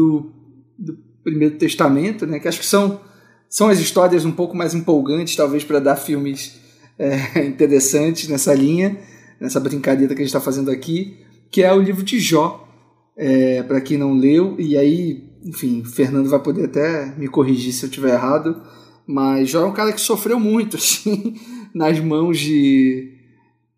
[0.78, 3.00] do, Primeiro Testamento, né, que acho que são,
[3.48, 6.60] são as histórias um pouco mais empolgantes, talvez, para dar filmes
[6.98, 8.98] é, interessantes nessa linha,
[9.40, 11.18] nessa brincadeira que a gente está fazendo aqui,
[11.50, 12.68] que é o livro de Jó.
[13.16, 17.84] é, para quem não leu, e aí, enfim, Fernando vai poder até me corrigir se
[17.84, 18.62] eu estiver errado,
[19.06, 21.34] mas Jó é um cara que sofreu muito, assim,
[21.74, 23.14] nas mãos de.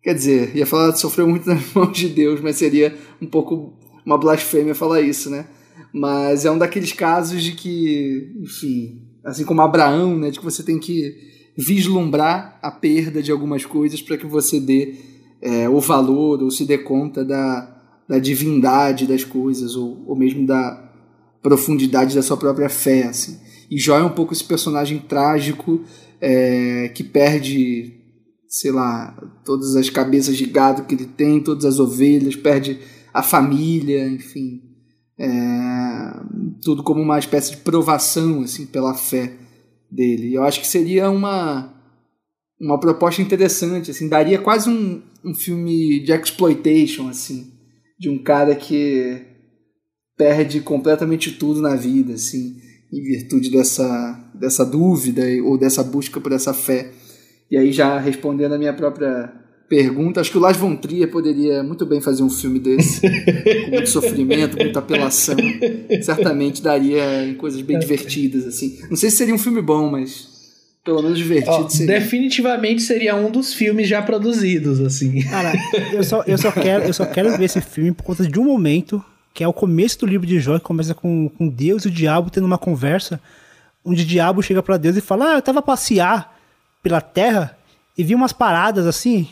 [0.01, 3.73] Quer dizer, ia falar que sofreu muito nas mãos de Deus, mas seria um pouco
[4.05, 5.45] uma blasfêmia falar isso, né?
[5.93, 10.63] Mas é um daqueles casos de que, enfim, assim como Abraão, né, de que você
[10.63, 11.15] tem que
[11.57, 14.95] vislumbrar a perda de algumas coisas para que você dê
[15.41, 17.73] é, o valor ou se dê conta da,
[18.07, 20.91] da divindade das coisas, ou, ou mesmo da
[21.41, 23.03] profundidade da sua própria fé.
[23.03, 23.39] Assim.
[23.69, 25.81] E Jó é um pouco esse personagem trágico
[26.19, 27.93] é, que perde,
[28.47, 32.79] sei lá, todas as cabeças de gado que ele tem, todas as ovelhas, perde
[33.13, 34.61] a família, enfim.
[35.17, 35.27] É,
[36.63, 39.33] tudo como uma espécie de provação assim pela fé
[39.91, 40.33] dele.
[40.33, 41.71] Eu acho que seria uma
[42.59, 47.51] uma proposta interessante, assim, daria quase um, um filme de exploitation, assim,
[47.99, 49.21] de um cara que
[50.17, 52.55] perde completamente tudo na vida, assim,
[52.91, 56.91] em virtude dessa, dessa dúvida ou dessa busca por essa fé.
[57.51, 59.42] E aí, já respondendo a minha própria
[59.73, 63.01] pergunta, acho que o Lars von Trier poderia muito bem fazer um filme desse,
[63.65, 65.35] com muito sofrimento, muita apelação.
[66.03, 68.77] Certamente daria em coisas bem divertidas, assim.
[68.87, 70.27] Não sei se seria um filme bom, mas
[70.85, 71.99] pelo menos divertido seria.
[71.99, 75.23] Definitivamente seria um dos filmes já produzidos, assim.
[75.23, 75.53] Cara,
[75.91, 78.43] eu só, eu só, quero, eu só quero ver esse filme por conta de um
[78.43, 79.03] momento,
[79.33, 81.91] que é o começo do livro de Jó, que começa com, com Deus e o
[81.91, 83.19] diabo tendo uma conversa,
[83.83, 86.37] onde o diabo chega para Deus e fala: Ah, eu tava a passear
[86.83, 87.57] pela terra
[87.97, 89.27] e vi umas paradas assim.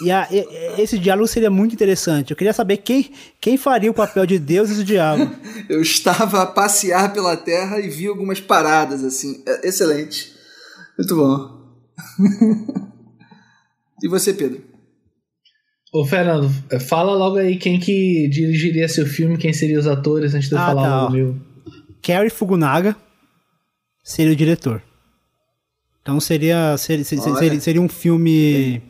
[0.00, 2.30] E, a, e esse diálogo seria muito interessante.
[2.30, 3.10] Eu queria saber quem,
[3.40, 5.30] quem faria o papel de Deus e do diabo.
[5.68, 9.42] eu estava a passear pela terra e vi algumas paradas assim.
[9.46, 10.32] É, excelente.
[10.96, 11.60] Muito bom.
[14.02, 14.62] e você, Pedro?
[15.92, 16.48] Ô, Fernando,
[16.88, 20.60] fala logo aí quem que dirigiria seu filme, quem seriam os atores, antes de eu
[20.60, 21.36] ah, falar tá, o meu.
[22.00, 22.96] Kerry Fugunaga
[24.04, 24.80] seria o diretor.
[26.00, 28.80] Então seria, seria, seria, seria um filme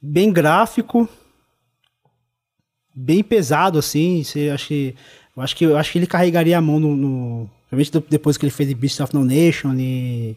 [0.00, 1.08] bem gráfico,
[2.94, 4.22] bem pesado, assim.
[4.22, 4.94] Você, acho que,
[5.36, 7.50] eu acho que, eu acho que ele carregaria a mão no, no
[8.08, 10.36] depois que ele fez Beast of No Nation e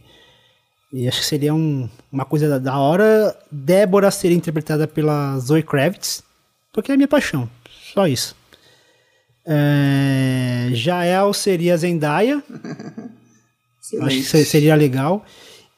[0.94, 6.24] e acho que seria um, uma coisa da hora Débora ser interpretada pela Zoe Kravitz,
[6.72, 7.50] porque é minha paixão.
[7.92, 8.36] Só isso.
[9.44, 12.44] É, Jael seria Zendaya.
[14.04, 15.26] acho que seria legal.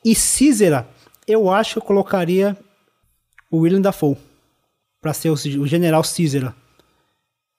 [0.03, 0.85] E Císera,
[1.25, 2.57] eu acho que eu colocaria
[3.55, 4.17] o William Dafoe
[5.01, 6.55] para ser o, o general Císera.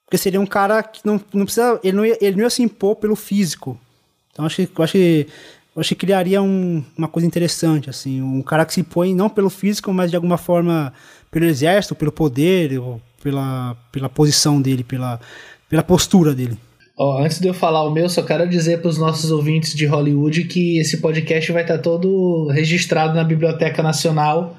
[0.05, 1.81] Porque seria um cara que não, não precisa.
[1.83, 3.79] Ele não, ia, ele não ia se impor pelo físico.
[4.33, 5.27] Então acho que, acho que
[5.75, 9.29] eu acho que criaria um, uma coisa interessante, assim, um cara que se põe não
[9.29, 10.93] pelo físico, mas de alguma forma
[11.31, 12.81] pelo exército, pelo poder,
[13.23, 15.21] pela, pela posição dele, pela,
[15.69, 16.57] pela postura dele.
[16.97, 19.85] Oh, antes de eu falar o meu, só quero dizer para os nossos ouvintes de
[19.85, 24.57] Hollywood que esse podcast vai estar todo registrado na Biblioteca Nacional.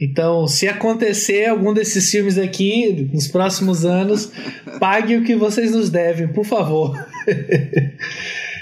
[0.00, 4.30] Então, se acontecer algum desses filmes aqui nos próximos anos,
[4.78, 6.96] pague o que vocês nos devem, por favor.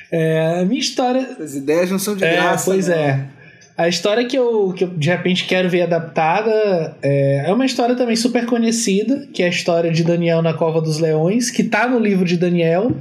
[0.08, 1.36] É, a minha história.
[1.40, 2.70] As ideias não são de é, graça.
[2.70, 2.96] Pois né?
[2.96, 3.36] é.
[3.76, 7.94] A história que eu, que eu de repente quero ver adaptada é, é uma história
[7.94, 11.86] também super conhecida, que é a história de Daniel na Cova dos Leões, que está
[11.86, 12.96] no livro de Daniel,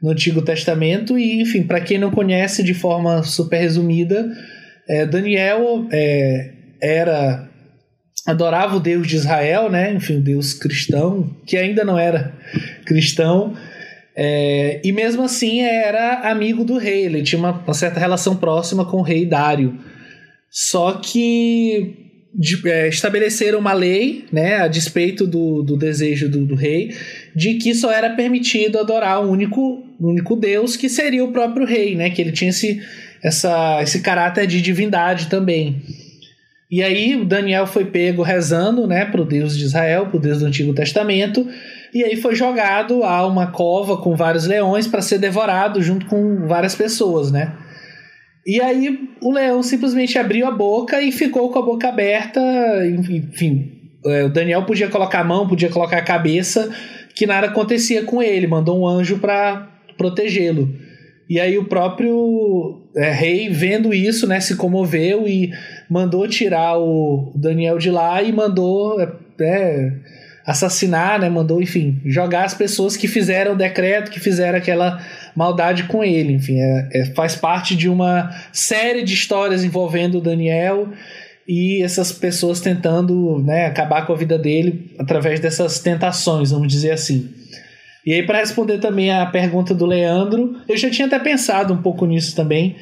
[0.00, 4.30] no Antigo Testamento, e enfim, para quem não conhece de forma super resumida,
[4.88, 7.48] é, Daniel é, era
[8.26, 9.92] adorava o Deus de Israel, né?
[9.92, 12.32] Enfim, o Deus cristão, que ainda não era
[12.84, 13.54] cristão,
[14.16, 18.84] é, e mesmo assim era amigo do rei, ele tinha uma, uma certa relação próxima
[18.84, 19.78] com o rei Dário.
[20.50, 26.54] Só que de, é, estabeleceram uma lei, né, a despeito do, do desejo do, do,
[26.54, 26.94] rei,
[27.34, 31.96] de que só era permitido adorar o único, único Deus, que seria o próprio rei,
[31.96, 32.80] né, que ele tinha esse,
[33.22, 35.82] essa, esse caráter de divindade também.
[36.70, 40.20] E aí o Daniel foi pego rezando, né, para o Deus de Israel, para o
[40.20, 41.46] Deus do Antigo Testamento,
[41.92, 46.46] e aí foi jogado a uma cova com vários leões para ser devorado junto com
[46.48, 47.54] várias pessoas, né?
[48.46, 52.40] E aí o leão simplesmente abriu a boca e ficou com a boca aberta,
[52.86, 53.74] enfim,
[54.06, 56.70] é, o Daniel podia colocar a mão, podia colocar a cabeça,
[57.14, 60.68] que nada acontecia com ele, mandou um anjo para protegê-lo.
[61.28, 65.50] E aí o próprio é, rei, vendo isso, né, se comoveu e
[65.88, 69.08] mandou tirar o Daniel de lá e mandou é,
[69.40, 69.92] é
[70.46, 71.28] assassinar, né?
[71.28, 75.00] Mandou, enfim, jogar as pessoas que fizeram o decreto, que fizeram aquela
[75.34, 76.34] maldade com ele.
[76.34, 80.88] Enfim, é, é, faz parte de uma série de histórias envolvendo o Daniel
[81.48, 86.90] e essas pessoas tentando né, acabar com a vida dele através dessas tentações, vamos dizer
[86.90, 87.30] assim.
[88.06, 91.78] E aí, para responder também a pergunta do Leandro, eu já tinha até pensado um
[91.80, 92.76] pouco nisso também.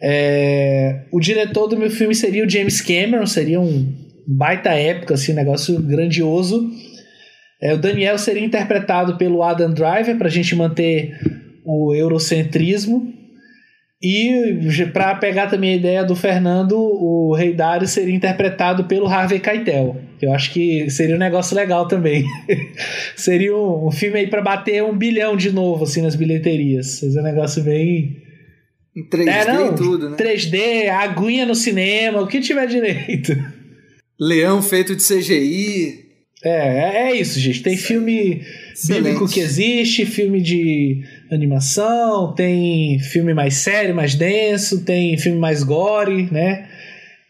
[0.00, 3.92] É, o diretor do meu filme seria o James Cameron, seria um
[4.26, 6.70] baita época, assim, um negócio grandioso.
[7.60, 11.18] É, o Daniel seria interpretado pelo Adam Driver, para a gente manter
[11.64, 13.14] o eurocentrismo.
[14.00, 14.60] E
[14.92, 19.96] para pegar também a ideia do Fernando, o Rei Dario seria interpretado pelo Harvey Keitel.
[20.22, 22.24] Eu acho que seria um negócio legal também.
[23.16, 26.98] seria um, um, filme aí para bater um bilhão de novo assim nas bilheterias.
[27.00, 28.27] Seria um negócio bem
[28.98, 30.16] em 3D é, não, e tudo, né?
[30.16, 33.36] 3D, aguinha no cinema, o que tiver direito.
[34.18, 36.06] Leão feito de CGI.
[36.44, 37.62] É, é, é isso, gente.
[37.62, 38.42] Tem filme
[38.72, 39.02] Excelente.
[39.02, 45.62] bíblico que existe, filme de animação, tem filme mais sério, mais denso, tem filme mais
[45.62, 46.68] gore, né?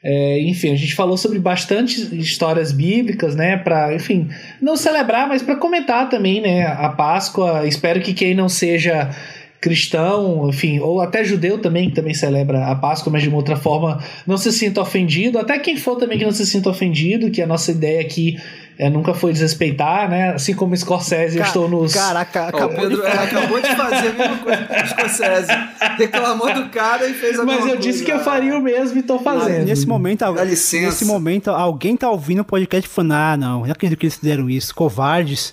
[0.02, 3.56] É, enfim, a gente falou sobre bastante histórias bíblicas, né?
[3.56, 4.28] Para, enfim,
[4.60, 6.66] não celebrar, mas para comentar também, né?
[6.66, 7.66] A Páscoa.
[7.66, 9.10] Espero que quem não seja
[9.60, 13.56] cristão, enfim, ou até judeu também, que também celebra a Páscoa, mas de uma outra
[13.56, 15.38] forma, não se sinta ofendido.
[15.38, 18.38] Até quem for também que não se sinta ofendido, que a nossa ideia aqui
[18.78, 20.30] é, nunca foi desrespeitar, né?
[20.34, 21.92] Assim como Scorsese, Ca eu estou nos.
[21.92, 25.52] Caraca, acabou, Pedro, de, é, acabou de fazer a mesma coisa com o Scorsese.
[25.98, 29.00] Reclamou do cara e fez a Mas eu disse que eu faria o mesmo e
[29.00, 29.66] estou fazendo.
[29.66, 30.86] nesse momento, Dá licença.
[30.86, 34.16] nesse momento, alguém tá ouvindo o podcast e falando: ah, não, não acredito que eles
[34.16, 35.52] fizeram isso, covardes.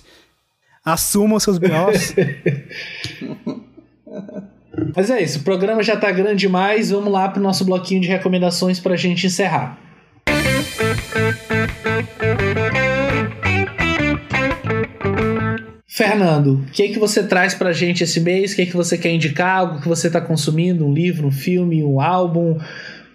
[0.84, 2.14] Assumam seus B.O.s.
[4.94, 6.90] Mas é isso, o programa já tá grande demais.
[6.90, 9.78] Vamos lá pro nosso bloquinho de recomendações pra gente encerrar.
[15.86, 18.52] Fernando, o que é que você traz pra gente esse mês?
[18.52, 19.60] O que é que você quer indicar?
[19.60, 20.84] Algo que você está consumindo?
[20.84, 22.58] Um livro, um filme, um álbum,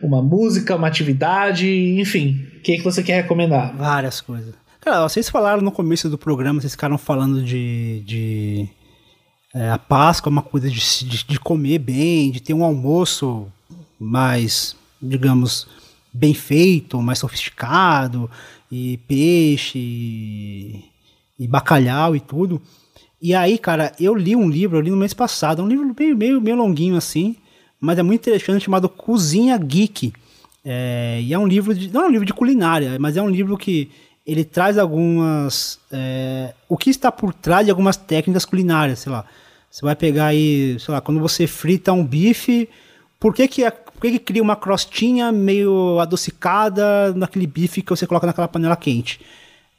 [0.02, 1.68] uma música, uma atividade,
[2.00, 2.44] enfim.
[2.58, 3.76] O que é que você quer recomendar?
[3.78, 4.56] Várias coisas.
[4.80, 8.68] Cara, vocês falaram no começo do programa, vocês ficaram falando de, de
[9.54, 13.48] é, a Páscoa é uma coisa de, de, de, comer bem, de ter um almoço
[14.00, 15.68] mais, digamos,
[16.14, 18.30] bem feito, mais sofisticado,
[18.72, 20.86] e peixe, e,
[21.38, 22.62] e bacalhau e tudo.
[23.22, 26.18] E aí, cara, eu li um livro, eu li no mês passado, um livro meio,
[26.18, 27.36] meio, meio longuinho assim,
[27.80, 30.14] mas é muito interessante, chamado Cozinha Geek.
[30.64, 31.92] É, e é um livro de.
[31.92, 33.90] Não é um livro de culinária, mas é um livro que
[34.26, 35.80] ele traz algumas.
[35.92, 39.26] É, o que está por trás de algumas técnicas culinárias, sei lá.
[39.70, 42.68] Você vai pegar aí, sei lá, quando você frita um bife,
[43.18, 48.06] por que que, por que, que cria uma crostinha meio adocicada naquele bife que você
[48.06, 49.22] coloca naquela panela quente?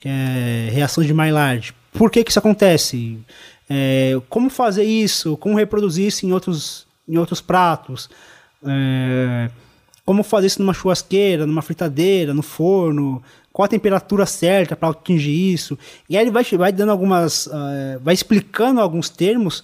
[0.05, 1.75] É, reação de Maillard.
[1.93, 3.19] Por que que isso acontece?
[3.69, 5.37] É, como fazer isso?
[5.37, 8.09] Como reproduzir isso em outros, em outros pratos?
[8.65, 9.51] É,
[10.05, 13.23] como fazer isso numa churrasqueira, numa fritadeira, no forno?
[13.53, 15.79] Qual a temperatura certa para atingir isso?
[16.09, 17.47] E aí ele vai, vai dando algumas.
[17.47, 19.63] Uh, vai explicando alguns termos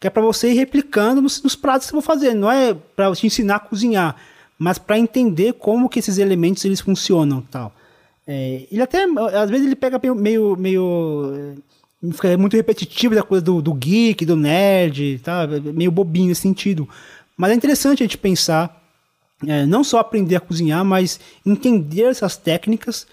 [0.00, 2.34] que é para você ir replicando nos, nos, pratos que você for fazer.
[2.34, 4.16] Não é para te ensinar a cozinhar,
[4.58, 7.72] mas para entender como que esses elementos eles funcionam, tal.
[8.26, 11.32] É, ele até às vezes ele pega meio meio, meio
[12.02, 15.46] é, fica muito repetitivo da coisa do, do geek, do nerd, tá?
[15.46, 16.88] Meio bobinho nesse sentido.
[17.36, 18.82] Mas é interessante a gente pensar,
[19.46, 23.06] é, não só aprender a cozinhar, mas entender essas técnicas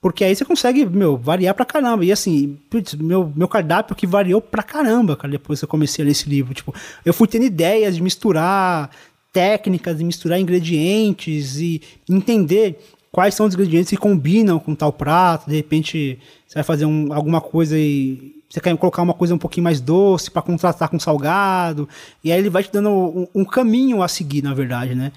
[0.00, 2.04] porque aí você consegue, meu, variar pra caramba.
[2.04, 6.02] E assim, putz, meu, meu cardápio que variou pra caramba, cara, depois que eu comecei
[6.02, 6.54] a ler esse livro.
[6.54, 6.74] Tipo,
[7.04, 8.90] eu fui tendo ideias de misturar
[9.32, 12.78] técnicas, de misturar ingredientes e entender
[13.12, 15.50] quais são os ingredientes que combinam com tal prato.
[15.50, 19.38] De repente, você vai fazer um, alguma coisa e você quer colocar uma coisa um
[19.38, 21.86] pouquinho mais doce para contrastar com salgado.
[22.24, 25.12] E aí ele vai te dando um, um caminho a seguir, na verdade, né?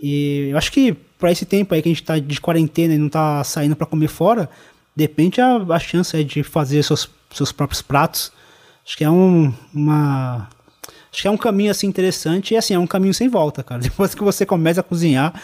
[0.00, 2.98] E eu acho que para esse tempo aí que a gente tá de quarentena e
[2.98, 4.48] não tá saindo para comer fora,
[4.94, 8.32] de repente a, a chance é de fazer seus, seus próprios pratos.
[8.84, 10.48] Acho que é um, uma.
[11.12, 13.80] Acho que é um caminho assim interessante e assim, é um caminho sem volta, cara.
[13.82, 15.40] Depois que você começa a cozinhar,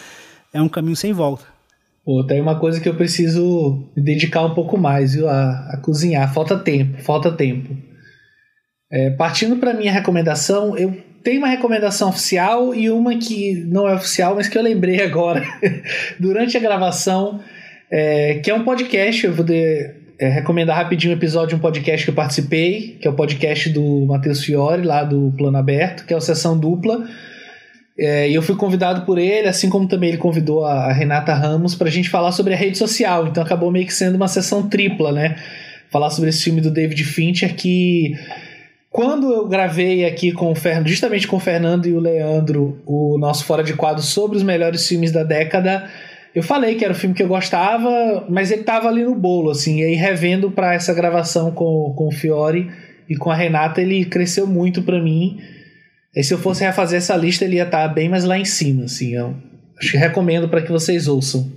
[0.53, 1.45] é um caminho sem volta.
[2.05, 5.29] Pô, tem uma coisa que eu preciso me dedicar um pouco mais, viu?
[5.29, 6.33] A, a cozinhar.
[6.33, 7.77] Falta tempo, falta tempo.
[8.91, 13.95] É, partindo para minha recomendação, eu tem uma recomendação oficial e uma que não é
[13.95, 15.43] oficial, mas que eu lembrei agora
[16.19, 17.41] durante a gravação,
[17.91, 19.25] é, que é um podcast.
[19.25, 23.07] Eu vou de, é, recomendar rapidinho um episódio de um podcast que eu participei, que
[23.07, 27.07] é o podcast do Matheus Fiore, lá do Plano Aberto, que é o Sessão Dupla.
[27.97, 31.35] É, e eu fui convidado por ele, assim como também ele convidou a, a Renata
[31.35, 33.29] Ramos, para a gente falar sobre a rede social.
[33.29, 35.37] Então acabou meio que sendo uma sessão tripla, né?
[35.91, 38.15] Falar sobre esse filme do David Fincher que
[38.93, 40.53] quando eu gravei aqui com
[40.85, 44.87] justamente com o Fernando e o Leandro, o nosso Fora de Quadro sobre os melhores
[44.87, 45.89] filmes da década,
[46.35, 49.51] eu falei que era o filme que eu gostava, mas ele tava ali no bolo,
[49.51, 52.71] assim, e aí revendo para essa gravação com, com o Fiore,
[53.09, 55.39] e com a Renata ele cresceu muito para mim.
[56.15, 58.45] E se eu fosse refazer essa lista, ele ia estar tá bem mais lá em
[58.45, 59.15] cima, assim.
[59.15, 59.35] Eu
[59.79, 61.51] acho que recomendo para que vocês ouçam.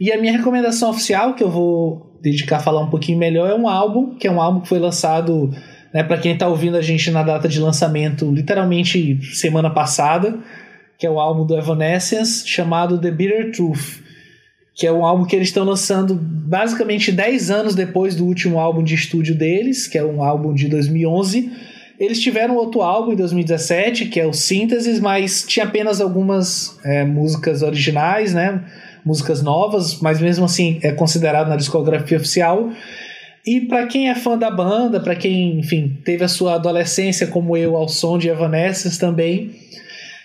[0.00, 3.54] E a minha recomendação oficial, que eu vou dedicar a falar um pouquinho melhor, é
[3.54, 5.50] um álbum, que é um álbum que foi lançado,
[5.94, 10.36] né, para quem está ouvindo a gente na data de lançamento, literalmente semana passada,
[10.98, 14.02] que é o álbum do Evanescence, chamado The Bitter Truth,
[14.74, 18.82] que é um álbum que eles estão lançando basicamente 10 anos depois do último álbum
[18.82, 21.52] de estúdio deles, que é um álbum de 2011.
[22.00, 27.04] Eles tiveram outro álbum em 2017, que é o Synthesis, mas tinha apenas algumas é,
[27.04, 28.64] músicas originais, né?
[29.04, 32.70] músicas novas, mas mesmo assim é considerado na discografia oficial.
[33.46, 37.56] E para quem é fã da banda, para quem, enfim, teve a sua adolescência como
[37.56, 39.50] eu ao som de Evanescence também,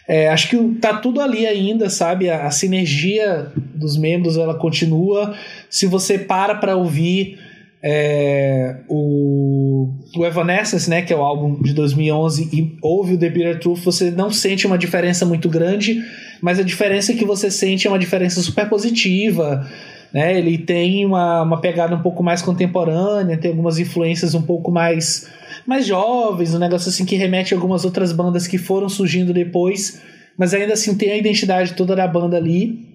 [0.07, 2.29] é, acho que tá tudo ali ainda, sabe?
[2.29, 5.35] A, a, sinergia dos membros ela continua.
[5.69, 7.37] Se você para para ouvir
[7.83, 13.29] é, o, o Evanescence, né, que é o álbum de 2011, e ouve o The
[13.29, 16.01] Bitter Truth, você não sente uma diferença muito grande
[16.41, 19.67] mas a diferença que você sente é uma diferença super positiva.
[20.13, 20.37] Né?
[20.37, 25.29] Ele tem uma, uma pegada um pouco mais contemporânea, tem algumas influências um pouco mais,
[25.65, 30.01] mais jovens, um negócio assim que remete a algumas outras bandas que foram surgindo depois,
[30.37, 32.87] mas ainda assim tem a identidade toda da banda ali.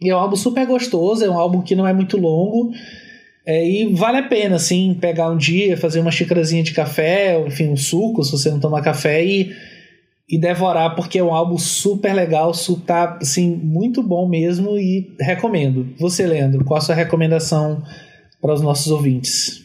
[0.00, 2.72] E é um álbum super gostoso, é um álbum que não é muito longo.
[3.46, 7.46] É, e vale a pena, assim, pegar um dia, fazer uma xícarazinha de café, ou,
[7.46, 9.54] enfim, um suco, se você não tomar café, e
[10.28, 12.52] e devorar, porque é um álbum super legal,
[12.86, 15.94] tá assim, muito bom mesmo e recomendo.
[15.98, 17.82] Você, Leandro, qual a sua recomendação
[18.40, 19.62] para os nossos ouvintes?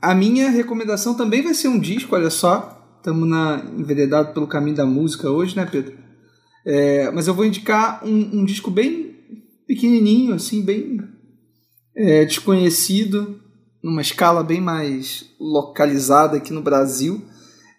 [0.00, 2.80] A minha recomendação também vai ser um disco, olha só.
[2.96, 5.96] Estamos na enveredado pelo caminho da música hoje, né, Pedro?
[6.64, 9.16] É, mas eu vou indicar um, um, disco bem
[9.66, 11.00] pequenininho, assim, bem
[11.96, 13.40] é, desconhecido,
[13.82, 17.24] numa escala bem mais localizada aqui no Brasil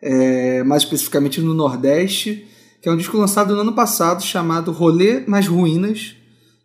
[0.03, 2.45] é, mais especificamente no Nordeste,
[2.81, 6.17] que é um disco lançado no ano passado chamado Rolê nas Ruínas,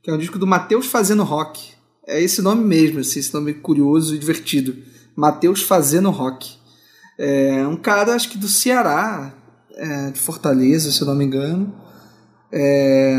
[0.02, 1.70] que é um disco do Matheus Fazendo Rock.
[2.04, 4.76] É esse nome mesmo, assim, esse nome curioso e divertido.
[5.14, 6.56] Matheus Fazendo Rock.
[7.16, 9.32] É um cara, acho que do Ceará,
[9.76, 11.72] é, de Fortaleza, se eu não me engano,
[12.50, 13.16] é,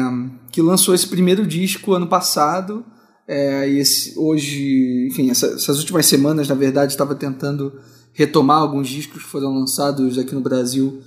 [0.51, 2.83] que lançou esse primeiro disco ano passado.
[3.25, 7.79] É, e esse, hoje, enfim, essa, essas últimas semanas, na verdade, estava tentando
[8.19, 11.01] retomar alguns discos que foram lançados aqui no Brasil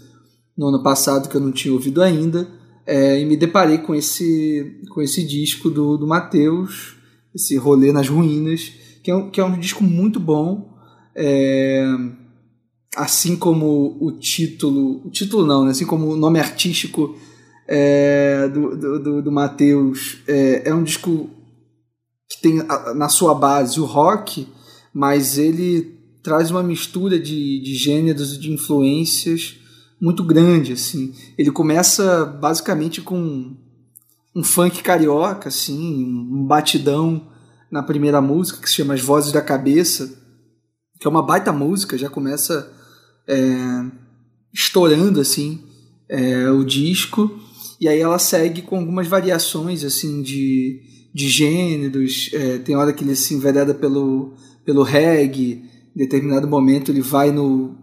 [0.56, 2.48] no ano passado que eu não tinha ouvido ainda.
[2.86, 6.96] É, e me deparei com esse, com esse disco do, do Matheus,
[7.34, 8.72] esse Rolê nas Ruínas,
[9.02, 10.74] que é um, que é um disco muito bom.
[11.14, 11.84] É,
[12.96, 15.72] assim como o título, o título não, né?
[15.72, 17.14] assim como o nome artístico
[17.68, 21.28] é, do, do, do, do Matheus, é, é um disco
[22.26, 22.62] que tem
[22.94, 24.48] na sua base o rock,
[24.94, 29.56] mas ele traz uma mistura de, de gêneros e de influências
[30.00, 31.14] muito grande, assim.
[31.38, 33.56] Ele começa basicamente com
[34.34, 37.28] um funk carioca, assim, um batidão
[37.70, 40.18] na primeira música que se chama As Vozes da Cabeça,
[40.98, 42.70] que é uma baita música, já começa
[43.26, 43.84] é,
[44.52, 45.62] estourando assim
[46.08, 47.40] é, o disco
[47.80, 50.80] e aí ela segue com algumas variações assim de,
[51.12, 54.34] de gêneros, é, tem hora que ele se envereda pelo
[54.64, 57.76] pelo reggae, determinado momento ele vai no.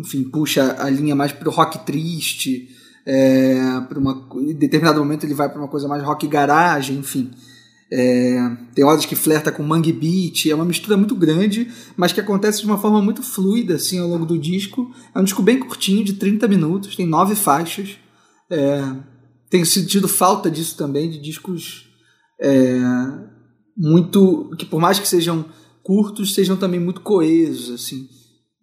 [0.00, 2.68] Enfim, puxa a linha mais pro rock triste.
[3.06, 3.54] É,
[3.96, 7.30] uma, em determinado momento ele vai para uma coisa mais rock garagem, enfim.
[7.92, 12.20] É, tem horas que flerta com mangue beat, é uma mistura muito grande, mas que
[12.20, 14.90] acontece de uma forma muito fluida assim ao longo do disco.
[15.14, 17.96] É um disco bem curtinho, de 30 minutos, tem nove faixas.
[18.50, 18.82] É,
[19.50, 21.86] tenho sentido falta disso também, de discos
[22.40, 22.80] é,
[23.76, 24.50] muito.
[24.58, 25.44] que por mais que sejam
[25.84, 28.08] curtos sejam também muito coesos, assim.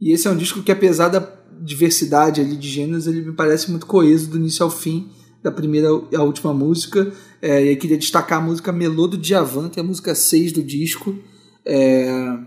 [0.02, 1.20] E esse é um disco que, apesar da
[1.62, 5.08] diversidade ali de gêneros, ele me parece muito coeso do início ao fim,
[5.44, 7.14] da primeira à última música.
[7.40, 10.52] É, e eu queria destacar a música Melô do Djavan, que é a música 6
[10.52, 11.16] do disco,
[11.64, 12.40] é,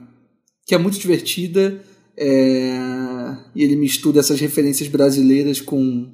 [0.67, 1.81] que é muito divertida.
[2.17, 2.77] É,
[3.55, 6.13] e ele mistura essas referências brasileiras com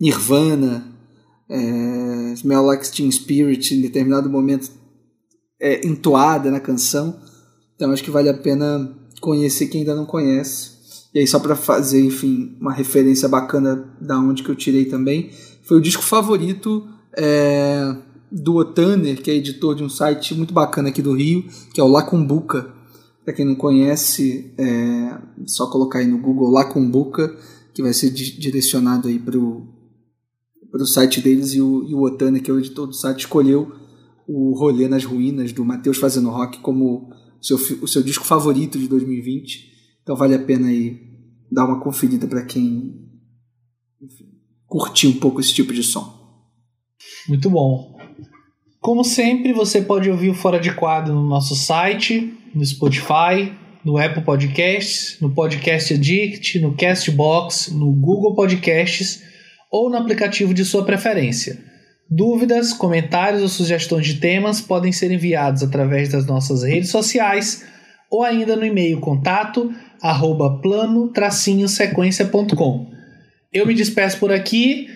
[0.00, 0.86] Nirvana,
[1.48, 4.70] é, Smell Like Teen Spirit, em determinado momento
[5.60, 7.20] é, entoada na canção.
[7.82, 10.70] Então acho que vale a pena conhecer quem ainda não conhece.
[11.12, 15.32] E aí só para fazer, enfim, uma referência bacana da onde que eu tirei também,
[15.64, 16.86] foi o disco favorito
[17.16, 17.92] é,
[18.30, 21.44] do Otaner, que é editor de um site muito bacana aqui do Rio,
[21.74, 22.72] que é o Lacumbuca.
[23.24, 27.34] Para quem não conhece, é só colocar aí no Google Lacumbuca,
[27.74, 29.66] que vai ser direcionado aí pro
[30.70, 33.72] pro site deles e o, e o que é o editor do site, escolheu
[34.26, 37.10] o Rolê nas Ruínas do Matheus Fazendo Rock como
[37.42, 39.72] seu, o seu disco favorito de 2020.
[40.02, 41.00] Então vale a pena aí
[41.50, 43.08] dar uma conferida para quem
[44.00, 44.26] enfim,
[44.66, 46.20] curtir um pouco esse tipo de som.
[47.28, 47.96] Muito bom.
[48.80, 53.52] Como sempre, você pode ouvir o Fora de Quadro no nosso site, no Spotify,
[53.84, 59.22] no Apple Podcasts, no Podcast Addict, no Castbox, no Google Podcasts
[59.70, 61.71] ou no aplicativo de sua preferência.
[62.14, 67.66] Dúvidas, comentários ou sugestões de temas podem ser enviados através das nossas redes sociais
[68.10, 69.72] ou ainda no e-mail contato
[70.02, 72.90] arroba plano-sequência.com.
[73.50, 74.88] Eu me despeço por aqui.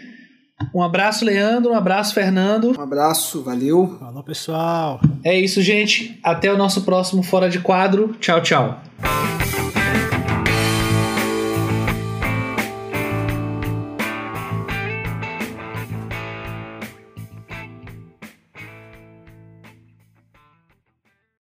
[0.75, 1.73] Um abraço, Leandro.
[1.73, 2.79] Um abraço, Fernando.
[2.79, 3.97] Um abraço, valeu.
[3.99, 5.01] Falou, pessoal.
[5.25, 6.21] É isso, gente.
[6.23, 8.15] Até o nosso próximo Fora de Quadro.
[8.21, 8.83] Tchau, tchau.